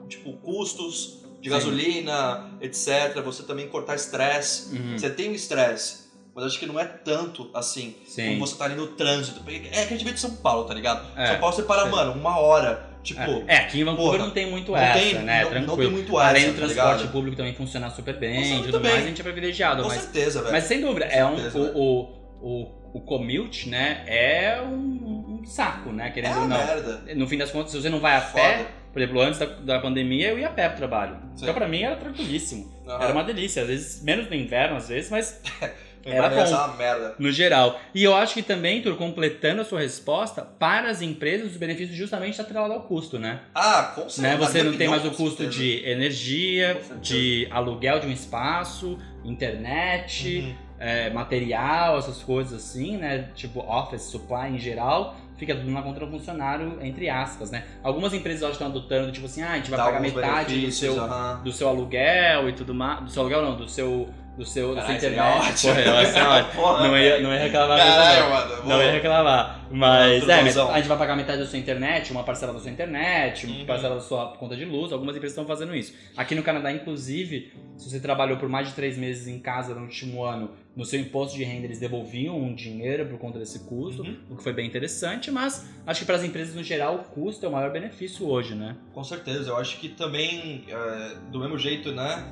[0.09, 1.55] tipo, custos de Sim.
[1.55, 4.75] gasolina, etc., você também cortar estresse.
[4.75, 4.97] Uhum.
[4.97, 6.06] Você tem um estresse,
[6.37, 8.27] mas acho que não é tanto assim Sim.
[8.35, 9.41] como você tá ali no trânsito.
[9.49, 11.03] É que a gente veio de São Paulo, tá ligado?
[11.17, 12.85] É, São Paulo você para, mano, uma hora.
[13.01, 15.41] Tipo, É, é, aqui em Vancouver porra, não tem muito não essa, tem, né?
[15.41, 15.67] não, Tranquilo.
[15.67, 17.11] não tem muito essa, Além do tá transporte ligado?
[17.11, 18.91] público também funcionar super bem e tudo bem.
[18.91, 19.81] mais, a gente é privilegiado.
[19.81, 20.51] Com mas, certeza, velho.
[20.51, 21.77] mas sem dúvida, Com é um, certeza, o, velho.
[21.77, 26.07] o, o o commute, né, é um, um saco, né?
[26.07, 26.57] É Querendo uma ou não.
[26.57, 27.01] merda.
[27.15, 28.41] No fim das contas, se você não vai a Foda.
[28.43, 31.15] pé, por exemplo, antes da, da pandemia eu ia a pé pro trabalho.
[31.35, 31.43] Sim.
[31.43, 32.71] Então pra mim era tranquilíssimo.
[32.87, 33.03] Aham.
[33.03, 33.61] Era uma delícia.
[33.61, 35.39] Às vezes, menos no inverno, às vezes, mas
[36.11, 36.61] era mim, essa bom.
[36.61, 37.15] é uma merda.
[37.19, 37.79] no geral.
[37.93, 41.97] E eu acho que também, Tur, completando a sua resposta, para as empresas, os benefícios
[41.97, 43.39] justamente está atrelado ao custo, né?
[43.53, 44.21] Ah, com certeza.
[44.21, 44.37] né?
[44.37, 50.55] Você não tem mais o custo de energia, de aluguel de um espaço, internet, Uhum.
[50.79, 53.29] é, material, essas coisas assim, né?
[53.35, 57.63] Tipo office, supply em geral, fica tudo na conta do funcionário, entre aspas, né?
[57.83, 60.01] Algumas empresas eu acho que estão adotando, tipo assim, ah, a gente vai Dá pagar
[60.01, 60.95] metade do seu,
[61.43, 63.03] do seu aluguel e tudo mais.
[63.03, 64.09] Do seu aluguel não, do seu.
[64.37, 65.19] Do seu, da sua internet.
[65.19, 65.73] ótimo.
[65.73, 66.53] Porra, ia ser ótimo.
[66.61, 67.97] Porra, Não ia, não ia reclamar mesmo, não.
[68.03, 68.69] Caralho, mano.
[68.69, 69.61] Não ia reclamar.
[69.71, 72.69] Mas é, mas a gente vai pagar metade da sua internet, uma parcela da sua
[72.71, 73.65] internet, uma Uhum.
[73.65, 74.93] parcela da sua conta de luz.
[74.93, 75.93] Algumas empresas estão fazendo isso.
[76.15, 79.81] Aqui no Canadá, inclusive, se você trabalhou por mais de três meses em casa no
[79.81, 84.03] último ano, no seu imposto de renda eles devolviam um dinheiro por conta desse custo,
[84.03, 84.17] Uhum.
[84.29, 85.31] o que foi bem interessante.
[85.31, 88.53] Mas acho que para as empresas no geral o custo é o maior benefício hoje,
[88.53, 88.75] né?
[88.93, 92.23] Com certeza, eu acho que também, é, do mesmo jeito, né?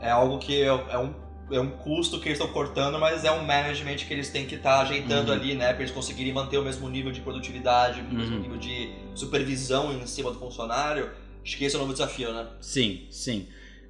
[0.00, 1.14] É algo que é, é um,
[1.50, 4.54] é um custo que eles estão cortando, mas é um management que eles têm que
[4.54, 5.36] estar ajeitando Uhum.
[5.38, 5.72] ali, né?
[5.72, 8.40] Pra eles conseguirem manter o mesmo nível de produtividade, o mesmo Uhum.
[8.42, 11.10] nível de supervisão em cima do funcionário.
[11.44, 12.46] Acho que esse é o novo desafio, né?
[12.60, 13.48] Sim, sim.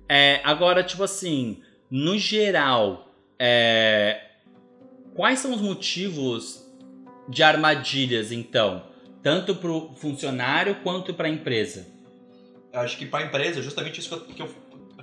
[0.09, 4.21] É, agora, tipo assim, no geral, é,
[5.15, 6.65] quais são os motivos
[7.29, 8.83] de armadilhas, então?
[9.23, 11.87] Tanto para o funcionário quanto para a empresa?
[12.73, 14.51] Eu acho que para a empresa, justamente isso que eu, que eu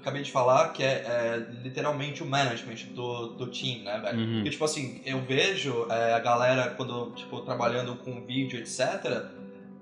[0.02, 4.20] acabei de falar, que é, é literalmente o management do, do time, né, velho?
[4.20, 4.34] Uhum.
[4.36, 9.26] Porque, tipo assim, eu vejo é, a galera, quando, tipo, trabalhando com vídeo, etc.,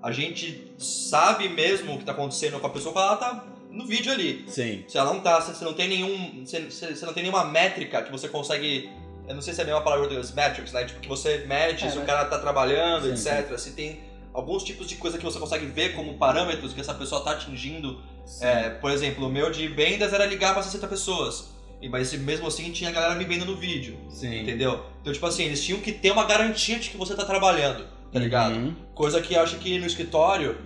[0.02, 3.86] a gente sabe mesmo o que tá acontecendo com a pessoa quando ela tá no
[3.86, 4.44] vídeo ali.
[4.48, 4.84] Sim.
[4.88, 8.10] Se ela não tá, se você não tem nenhum, você não tem nenhuma métrica que
[8.10, 8.90] você consegue,
[9.28, 10.84] eu não sei se é a mesma palavra dos metrics, né?
[10.84, 13.58] Tipo, que você mede É, se o mas- cara tá trabalhando, Sim, etc.
[13.58, 14.00] Se tem
[14.32, 18.00] alguns tipos de coisa que você consegue ver como parâmetros que essa pessoa tá atingindo
[18.40, 21.50] é, por exemplo, o meu de vendas era ligar pra 60 pessoas.
[21.82, 24.40] E- Mas mesmo assim tinha a galera me vendo no vídeo, Sim.
[24.42, 24.84] entendeu?
[25.00, 28.18] Então, tipo assim, eles tinham que ter uma garantia de que você tá trabalhando, tá
[28.18, 28.54] ligado?
[28.54, 28.74] Uhum.
[28.94, 30.58] Coisa que eu acho que no escritório,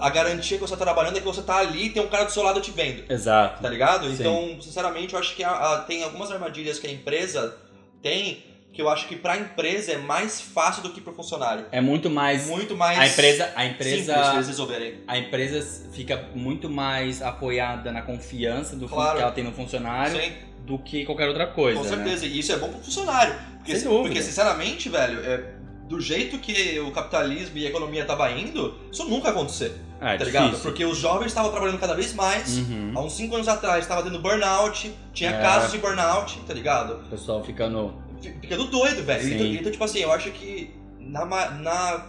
[0.00, 2.24] a garantia que você tá trabalhando é que você tá ali e tem um cara
[2.24, 3.60] do seu lado te vendo, Exato.
[3.62, 4.06] tá ligado?
[4.08, 4.14] Sim.
[4.14, 7.54] Então, sinceramente, eu acho que a- a- tem algumas armadilhas que a empresa
[8.00, 11.66] tem que eu acho que pra empresa é mais fácil do que pro funcionário.
[11.70, 12.46] É muito mais.
[12.46, 15.00] Muito mais A empresa, a empresa, resolverem.
[15.06, 19.16] a empresa fica muito mais apoiada na confiança do Claro.
[19.18, 20.32] que ela tem no funcionário Sim.
[20.64, 21.78] do que qualquer outra coisa.
[21.78, 21.90] Com né?
[21.96, 23.34] certeza, e isso é bom pro funcionário.
[23.58, 25.52] Porque, porque sinceramente, velho, é,
[25.86, 30.16] do jeito que o capitalismo e a economia tava indo, isso nunca ia acontecer, É,
[30.16, 30.44] tá ligado?
[30.46, 30.62] difícil.
[30.64, 32.56] Porque os jovens estavam trabalhando cada vez mais.
[32.56, 32.92] Uhum.
[32.96, 35.40] Há uns 5 anos atrás estava tendo burnout, tinha É.
[35.42, 36.94] casos de burnout, tá ligado?
[36.94, 38.01] O pessoal ficando.
[38.40, 39.34] Ficando doido, velho.
[39.34, 42.06] Então, então, tipo assim, eu acho que na, na,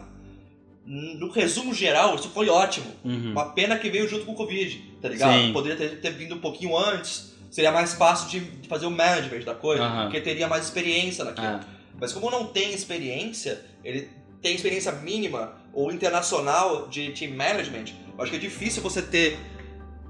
[0.85, 2.87] no resumo geral, isso foi ótimo.
[3.03, 3.31] Uhum.
[3.31, 5.41] Uma pena que veio junto com o Covid, tá ligado?
[5.41, 5.53] Sim.
[5.53, 9.43] Poderia ter, ter vindo um pouquinho antes, seria mais fácil de, de fazer o management
[9.43, 10.03] da coisa, Aham.
[10.05, 11.47] porque teria mais experiência naquilo.
[11.47, 11.59] Ah,
[11.99, 14.09] Mas como não tem experiência, ele
[14.41, 19.39] tem experiência mínima ou internacional de team management, eu acho que é difícil você ter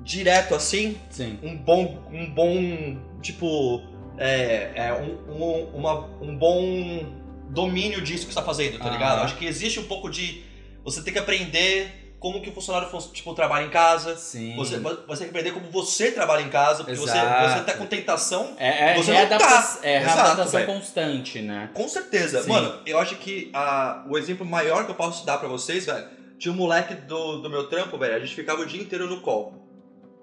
[0.03, 1.39] direto assim sim.
[1.41, 3.81] um bom, um bom tipo,
[4.17, 8.93] é, é, um, um, uma- um bom domínio disso que você está fazendo, tá Aham.
[8.93, 9.19] ligado?
[9.23, 10.43] Acho que existe um pouco de
[10.83, 14.15] você tem que aprender como que o funcionário fun- tipo trabalha em casa.
[14.15, 14.55] Sim.
[14.55, 17.49] Você, você tem que aprender como você trabalha em casa, porque você, Exato.
[17.59, 19.79] você tá com tentação É, é, Você é não adapta- tá.
[19.83, 20.73] é Exato, adaptação velho.
[20.73, 21.69] constante, né?
[21.73, 22.41] Com certeza.
[22.43, 22.49] Sim.
[22.49, 26.07] Mano, eu acho que a, o exemplo maior que eu posso dar pra vocês, velho,
[26.39, 29.19] tinha um moleque do, do meu trampo, velho, a gente ficava o dia inteiro no
[29.21, 29.53] call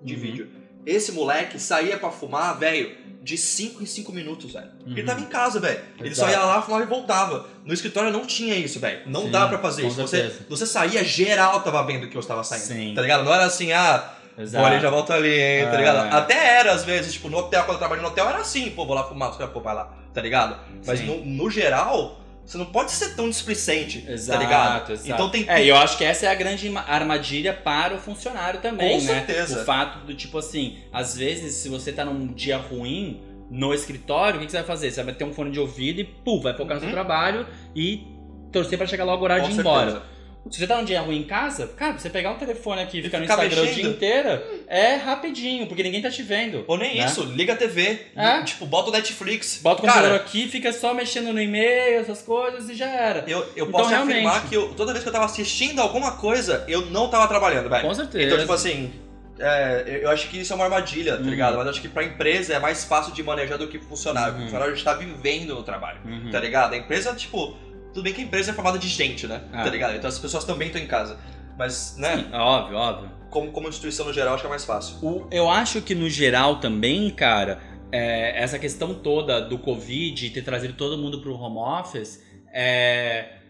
[0.02, 0.20] de Uhum.
[0.20, 0.50] vídeo.
[0.86, 4.68] Esse moleque saía pra fumar, velho, de 5 em 5 minutos, velho.
[4.78, 5.06] Porque Ele Uhum.
[5.06, 5.80] tava em casa, velho.
[6.00, 7.46] Ele só ia lá, fumava e voltava.
[7.64, 9.00] No escritório não tinha isso, velho.
[9.06, 9.96] Não Sim, dá pra fazer isso.
[10.00, 10.46] Você, certeza.
[10.48, 12.62] você saía, geral tava vendo que eu estava saindo.
[12.64, 12.94] Sim.
[12.94, 13.24] Tá ligado?
[13.24, 14.64] Não era assim, ah, Exato.
[14.64, 15.76] Bora, já volto ali, hein, tá É.
[15.76, 16.14] ligado?
[16.14, 18.86] Até era, às vezes, tipo, no hotel, quando eu trabalhei no hotel, era assim, pô,
[18.86, 20.56] vou lá fumar, pô, vai lá, tá ligado?
[20.86, 22.19] Mas no, no geral,
[22.50, 24.92] você não pode ser tão displicente, Exato, tá ligado?
[24.92, 25.08] exato.
[25.08, 27.98] Então tem É, e eu acho que essa é a grande ma- armadilha para o
[27.98, 29.24] funcionário também, Com né?
[29.24, 29.62] certeza.
[29.62, 34.36] O fato do tipo assim, às vezes, se você tá num dia ruim no escritório,
[34.36, 34.90] o que, que você vai fazer?
[34.90, 36.94] Você vai ter um fone de ouvido e, pum, vai focar no seu Uhum.
[36.94, 38.04] trabalho e
[38.52, 40.02] torcer pra chegar logo o horário Com de ir embora.
[40.48, 43.02] Se você tá num dia ruim em casa, cara, você pegar um telefone aqui e
[43.02, 43.90] ficar no Instagram o dia mexendo?
[43.90, 46.64] inteiro, é rapidinho, porque ninguém tá te vendo.
[46.66, 47.04] Ou nem né?
[47.04, 48.42] isso, liga a TV, É?
[48.42, 49.60] tipo, bota o Netflix.
[49.62, 53.24] Bota o computador aqui, fica só mexendo no e-mail, essas coisas e já era.
[53.28, 54.48] eu, eu Então, posso afirmar realmente.
[54.48, 57.86] que eu- toda vez que eu tava assistindo alguma coisa, eu não tava trabalhando, velho.
[57.86, 58.24] Com certeza.
[58.24, 58.90] Então, tipo assim,
[59.38, 61.28] é, eu acho que isso é uma armadilha, tá Uhum.
[61.30, 61.58] ligado?
[61.58, 64.32] Mas acho que pra empresa é mais fácil de manejar do que funcionário.
[64.34, 64.40] Uhum.
[64.40, 66.30] O funcionário está vivendo no trabalho, Uhum.
[66.30, 66.72] tá ligado?
[66.72, 67.56] A empresa, tipo,
[67.92, 69.42] tudo bem que a empresa é formada de gente, né?
[69.52, 69.64] Ah.
[69.64, 69.96] Tá ligado?
[69.96, 71.18] Então as pessoas também estão em casa.
[71.58, 73.10] Mas, né, Sim, óbvio, óbvio.
[73.28, 74.96] como, como instituição no geral, acho que é mais fácil.
[75.06, 77.60] O- eu acho que no geral também, cara,
[77.92, 82.22] é, essa questão toda do Covid e ter trazido todo mundo pro home office
[82.52, 83.40] é,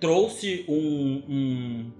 [0.00, 1.92] trouxe um, um,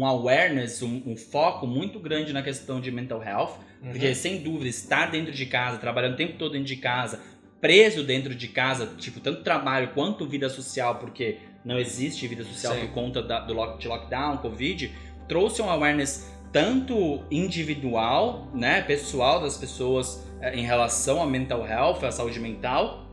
[0.00, 3.58] um awareness, um, um foco muito grande na questão de mental health.
[3.82, 3.90] Uhum.
[3.90, 7.20] Porque, sem dúvida, estar dentro de casa, trabalhando o tempo todo dentro de casa,
[7.64, 12.74] preso dentro de casa, tipo, tanto trabalho quanto vida social, porque não existe vida social
[12.74, 12.80] Sim.
[12.80, 14.92] por conta da- do lock, de lockdown, Covid,
[15.26, 22.04] trouxe um awareness tanto individual, né, pessoal das pessoas eh, em relação à mental health,
[22.04, 23.06] à saúde mental,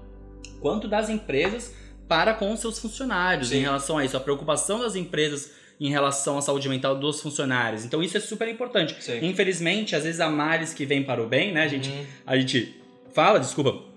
[0.60, 1.74] quanto das empresas
[2.10, 3.60] para com seus funcionários Sim.
[3.60, 7.86] em relação a isso, a preocupação das empresas em relação à saúde mental dos funcionários.
[7.86, 8.96] Então isso é super importante.
[9.02, 9.20] Sim.
[9.26, 11.64] Infelizmente, às vezes há males que vêm para o bem, né?
[11.64, 12.06] A gente, Uhum.
[12.28, 12.76] a gente
[13.14, 13.90] fala, desculpa,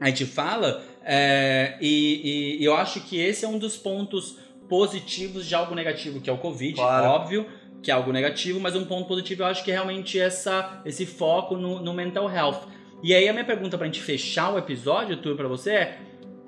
[0.00, 4.36] a gente fala, é, e, e eu acho que esse é um dos pontos
[4.68, 7.06] positivos de algo negativo, que é o Covid, Claro.
[7.06, 7.46] óbvio
[7.82, 11.06] que é algo negativo, mas um ponto positivo eu acho que é realmente essa, esse
[11.06, 12.62] foco no, no mental health.
[13.02, 15.98] E aí a minha pergunta pra gente fechar o episódio, Tur, pra você é,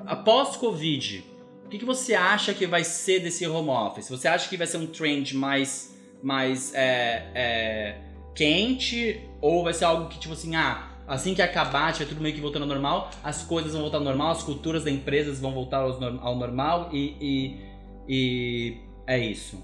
[0.05, 1.25] após Covid,
[1.65, 4.09] o que, que você acha que vai ser desse home office?
[4.09, 7.97] Você acha que vai ser um trend mais, mais é, é,
[8.35, 9.21] quente?
[9.41, 12.41] Ou vai ser algo que, tipo assim, ah, assim que acabar, tiver tudo meio que
[12.41, 15.79] voltando ao normal, as coisas vão voltar ao normal, as culturas das empresas vão voltar
[15.79, 17.61] ao normal e, e,
[18.09, 19.63] e é isso.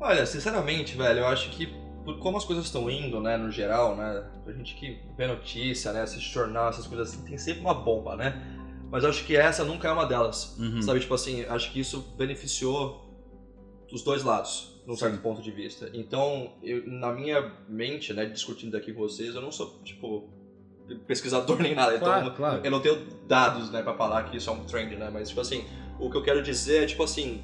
[0.00, 1.66] Olha, sinceramente, velho, eu acho que
[2.04, 5.92] por como as coisas estão indo, né, no geral, né, a gente que vê notícia,
[5.92, 8.40] né, assiste jornal, essas coisas assim, tem sempre uma bomba, né?
[8.88, 10.56] Mas eu acho que essa nunca é uma delas.
[10.60, 10.80] Uhum.
[10.80, 13.04] Sabe, tipo assim, acho que isso beneficiou
[13.90, 15.22] os dois lados, num certo Sim.
[15.22, 15.90] ponto de vista.
[15.92, 20.28] Então, eu, na minha mente, né, discutindo aqui com vocês, eu não sou, tipo,
[21.06, 21.96] pesquisador nem nada.
[21.96, 22.60] então, claro.
[22.64, 25.10] eu não tenho dados, né, pra falar que isso é um trend, né?
[25.12, 25.64] Mas, tipo assim,
[25.98, 27.42] o que eu quero dizer é, tipo assim,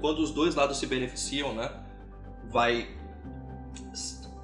[0.00, 1.70] quando os dois lados se beneficiam, né,
[2.50, 2.88] vai...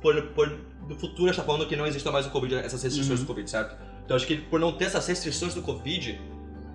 [0.00, 0.48] Por, por,
[0.88, 3.24] no futuro, a gente tá falando que não exista mais o Covid, essas restrições Uhum.
[3.24, 3.76] do Covid, certo?
[4.04, 6.20] Então, acho que por não ter essas restrições do Covid,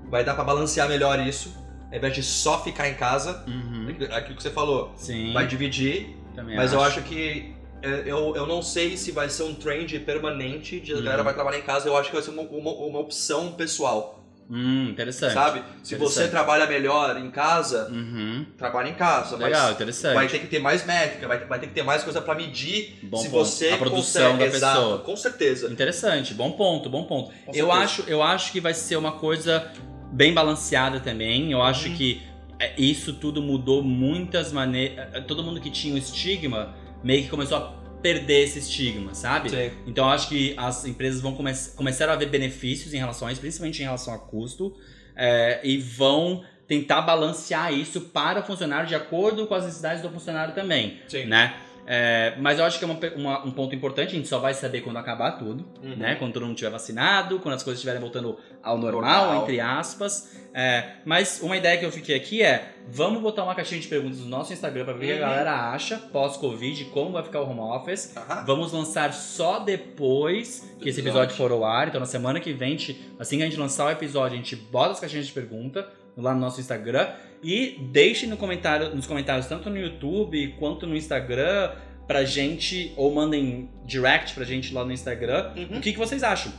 [0.09, 1.53] vai dar pra balancear melhor isso,
[1.91, 3.87] ao invés de só ficar em casa, Uhum.
[4.11, 5.33] aquilo que você falou, Sim.
[5.33, 9.53] vai dividir, também mas eu acho que eu, eu não sei se vai ser um
[9.53, 11.03] trend permanente de a Uhum.
[11.03, 14.15] galera vai trabalhar em casa, eu acho que vai ser uma, uma, uma opção pessoal,
[14.49, 15.33] Hum, interessante.
[15.33, 15.59] sabe?
[15.83, 16.29] Se você Interessante.
[16.31, 18.45] trabalha melhor em casa, Uhum.
[18.57, 20.13] trabalha em casa, Legal, mas interessante.
[20.13, 22.97] vai ter que ter mais métrica, vai, vai ter que ter mais coisa pra medir
[23.03, 23.43] Bom se ponto.
[23.45, 24.37] você A produção consegue.
[24.51, 24.97] da Exato, pessoa.
[24.99, 25.69] com certeza.
[25.69, 27.29] Interessante, bom ponto, bom ponto.
[27.53, 29.69] Eu acho, eu acho que vai ser uma coisa
[30.13, 31.51] bem balanceada também.
[31.51, 31.95] Eu acho Uhum.
[31.97, 32.21] que
[32.57, 35.25] é, isso tudo mudou muitas maneiras.
[35.27, 39.49] Todo mundo que tinha um estigma meio que começou a perder esse estigma, sabe?
[39.49, 39.71] Sim.
[39.85, 43.31] Então eu acho que as empresas vão come começar a ver benefícios em relação a
[43.31, 44.75] isso, principalmente em relação a custo,
[45.15, 50.09] é, e vão tentar balancear isso para o funcionário de acordo com as necessidades do
[50.09, 51.25] funcionário também, Sim.
[51.25, 51.55] né?
[51.89, 54.53] É, mas eu acho que é uma uma- um ponto importante, a gente só vai
[54.53, 55.95] saber quando acabar tudo, Uhum.
[55.95, 56.15] né?
[56.15, 59.43] Quando todo mundo estiver vacinado, quando as coisas estiverem voltando ao normal, Normal.
[59.43, 60.35] entre aspas.
[60.53, 64.19] É, mas uma ideia que eu fiquei aqui é, vamos botar uma caixinha de perguntas
[64.19, 65.31] no nosso Instagram para ver o que a Uhum.
[65.31, 68.15] galera acha pós-Covid, como vai ficar o home office.
[68.17, 68.43] Aham.
[68.45, 71.87] Vamos lançar só depois que esse episódio for ao ar.
[71.87, 72.75] Então, na semana que vem,
[73.19, 76.33] assim que a gente lançar o episódio, a gente bota as caixinhas de pergunta lá
[76.33, 77.07] no nosso Instagram.
[77.43, 81.71] E deixem no comentário, nos comentários, tanto no YouTube quanto no Instagram,
[82.07, 85.77] pra gente, ou mandem direct pra gente lá no Instagram, Uhum.
[85.77, 86.51] o que, que vocês acham.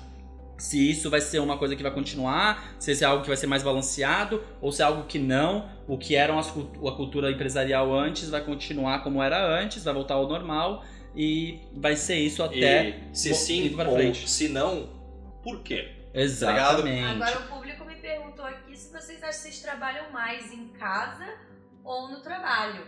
[0.58, 3.36] Se isso vai ser uma coisa que vai continuar, se isso é algo que vai
[3.36, 7.30] ser mais balanceado, ou se é algo que não, o que era as a cultura
[7.30, 10.84] empresarial antes vai continuar como era antes, vai voltar ao normal
[11.16, 12.88] e vai ser isso até.
[13.12, 14.28] E se sim ou frente.
[14.28, 14.88] se não,
[15.44, 15.88] por quê?
[16.12, 17.04] Exatamente.
[17.04, 17.67] Agora o público me
[18.08, 21.26] perguntou aqui se vocês acham que vocês trabalham mais em casa
[21.84, 22.82] ou no trabalho.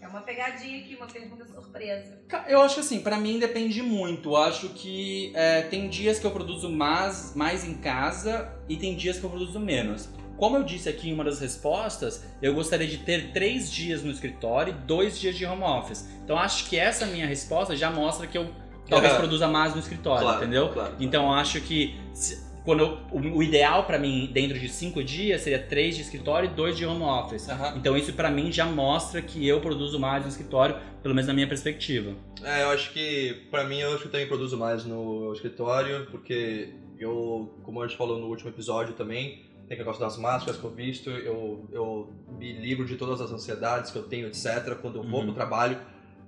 [0.00, 2.18] É uma pegadinha aqui, uma pergunta surpresa.
[2.48, 4.30] Eu acho que assim, pra mim depende muito.
[4.30, 8.94] Eu acho que é, tem dias que eu produzo mais, mais em casa e tem
[8.96, 10.08] dias que eu produzo menos.
[10.38, 14.10] Como eu disse aqui em uma das respostas, eu gostaria de ter três dias no
[14.10, 16.08] escritório e dois dias de home office.
[16.24, 18.50] Então acho que essa minha resposta já mostra que eu
[18.88, 19.20] talvez Aham.
[19.20, 20.72] produza mais no escritório, Claro, entendeu?
[20.72, 20.96] claro.
[20.98, 25.02] Então eu acho que se- quando eu- o, o ideal pra mim dentro de cinco
[25.02, 27.48] dias seria três de escritório e dois de home office.
[27.48, 27.74] Aham.
[27.76, 31.34] Então isso pra mim já mostra que eu produzo mais no escritório, pelo menos na
[31.34, 32.14] minha perspectiva.
[32.44, 36.06] É, eu acho que, pra mim, eu acho que eu também produzo mais no escritório,
[36.10, 40.58] porque eu, como a gente falou no último episódio também, tem que negócio das máscaras
[40.58, 44.74] que eu visto, eu, eu me livro de todas as ansiedades que eu tenho, etc.,
[44.80, 45.26] quando eu vou Uhum.
[45.26, 45.78] pro trabalho.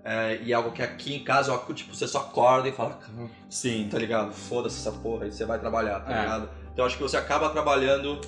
[0.04, 3.28] É, e algo que aqui em casa, ó, tipo, você só acorda e fala, "Hum,
[3.48, 3.86] Sim.
[3.88, 4.32] tá ligado?
[4.32, 6.20] Foda-se essa porra, aí você vai trabalhar, tá É.
[6.22, 6.50] ligado?
[6.72, 8.20] Então acho que você acaba trabalhando,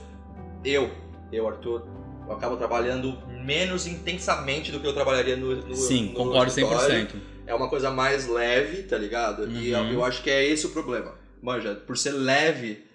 [0.64, 0.88] eu,
[1.32, 1.84] eu, Arthur,
[2.28, 7.08] eu acabo trabalhando menos intensamente do que eu trabalharia no, no Sim, no concordo escritório.
[7.08, 7.14] 100%.
[7.46, 9.50] É uma coisa mais leve, tá ligado?
[9.50, 9.92] E eu, Uhum.
[9.94, 11.12] eu acho que é esse o problema.
[11.42, 12.86] Manja, por ser leve,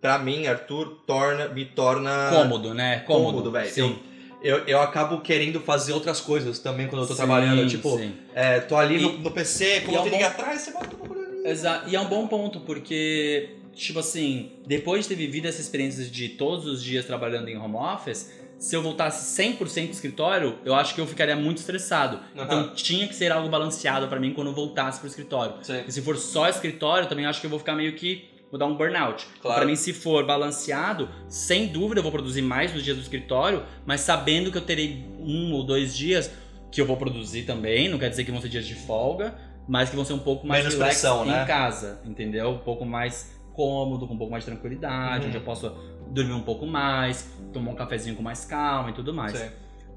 [0.00, 3.00] pra mim, Arthur, torna, me torna Cômodo, né?
[3.00, 3.70] Cômodo, cômodo, velho.
[3.70, 4.00] Sim.
[4.06, 4.11] Eu,
[4.42, 7.68] eu acabo querendo fazer outras coisas também quando eu tô Sim, trabalhando.
[7.68, 8.12] Tipo, sim.
[8.34, 10.72] é, tô ali E- no, no PC, como e é eu um bom- atrás, você
[10.72, 11.48] bota o ali.
[11.48, 11.88] Exato.
[11.88, 16.28] E é um bom ponto, porque, tipo assim, depois de ter vivido essa experiência de
[16.30, 20.94] todos os dias trabalhando em home office, se eu voltasse 100% do escritório, eu acho
[20.94, 22.20] que eu ficaria muito estressado.
[22.36, 22.44] Aham.
[22.44, 25.54] Então tinha que ser algo balanceado pra mim quando eu voltasse pro escritório.
[25.62, 25.82] Sim.
[25.86, 28.30] E se for só escritório, também acho que eu vou ficar meio que.
[28.52, 29.26] Vou dar um burnout.
[29.40, 29.56] Claro.
[29.60, 33.62] Pra mim, se for balanceado, sem dúvida eu vou produzir mais nos dias do escritório,
[33.86, 36.30] mas sabendo que eu terei um ou dois dias
[36.70, 39.34] que eu vou produzir também, não quer dizer que vão ser dias de folga,
[39.66, 41.46] mas que vão ser um pouco mais Menos relax pressão, em né?
[41.46, 42.50] casa, entendeu?
[42.50, 45.28] Um pouco mais cômodo, com um pouco mais de tranquilidade, Uhum.
[45.28, 45.70] onde eu posso
[46.10, 49.48] dormir um pouco mais, tomar um cafezinho com mais calma e tudo mais Sim.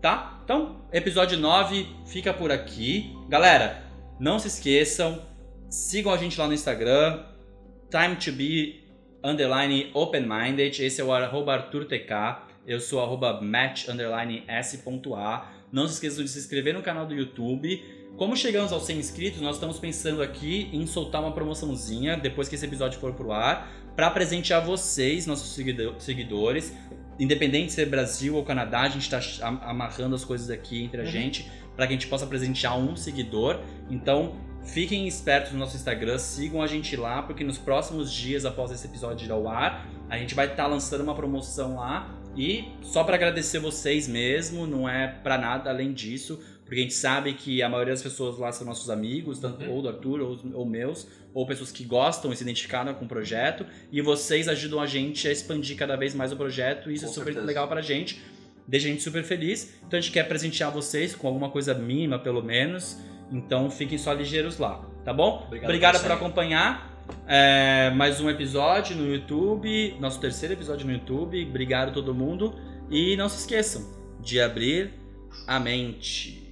[0.02, 0.40] tá?
[0.46, 3.14] Então, episódio 9 fica por aqui.
[3.28, 3.84] Galera,
[4.18, 5.22] não se esqueçam,
[5.70, 7.22] sigam a gente lá no Instagram,
[7.90, 8.84] time to be
[9.24, 12.12] underline open-minded, esse é o arroba ArthurTK,
[12.68, 15.52] eu sou arroba match underline s.a.
[15.72, 17.84] Não se esqueçam de se inscrever no canal do YouTube.
[18.18, 22.56] Como chegamos aos 100 inscritos, nós estamos pensando aqui em soltar uma promoçãozinha depois que
[22.56, 26.74] esse episódio for pro ar, para presentear vocês, nossos seguido- seguidores,
[27.20, 31.02] independente de ser Brasil ou Canadá, a gente tá am- amarrando as coisas aqui entre
[31.02, 31.10] a Uhum.
[31.12, 33.60] gente para que a gente possa presentear um seguidor.
[33.90, 38.72] Então, fiquem espertos no nosso Instagram, sigam a gente lá, porque nos próximos dias após
[38.72, 43.04] esse episódio ir ao ar, a gente vai estar lançando uma promoção lá e só
[43.04, 47.62] para agradecer vocês mesmo, não é para nada além disso, porque a gente sabe que
[47.62, 49.72] a maioria das pessoas lá são nossos amigos, tanto Uhum.
[49.72, 53.08] ou do Arthur ou, ou meus, ou pessoas que gostam e se identificaram com o
[53.08, 57.06] projeto, e vocês ajudam a gente a expandir cada vez mais o projeto, e isso
[57.06, 57.46] Com é super certeza.
[57.46, 58.20] legal pra gente,
[58.68, 59.76] deixa a gente super feliz.
[59.86, 62.98] Então a gente quer presentear vocês com alguma coisa mínima, pelo menos.
[63.32, 65.44] Então fiquem só ligeiros lá, tá bom?
[65.48, 66.94] Obrigado Obrigado por por acompanhar.
[67.28, 71.46] É, mais um episódio no YouTube, nosso terceiro episódio no YouTube.
[71.48, 72.56] Obrigado a todo mundo.
[72.90, 73.84] E não se esqueçam
[74.20, 74.94] de abrir
[75.48, 76.45] a mente.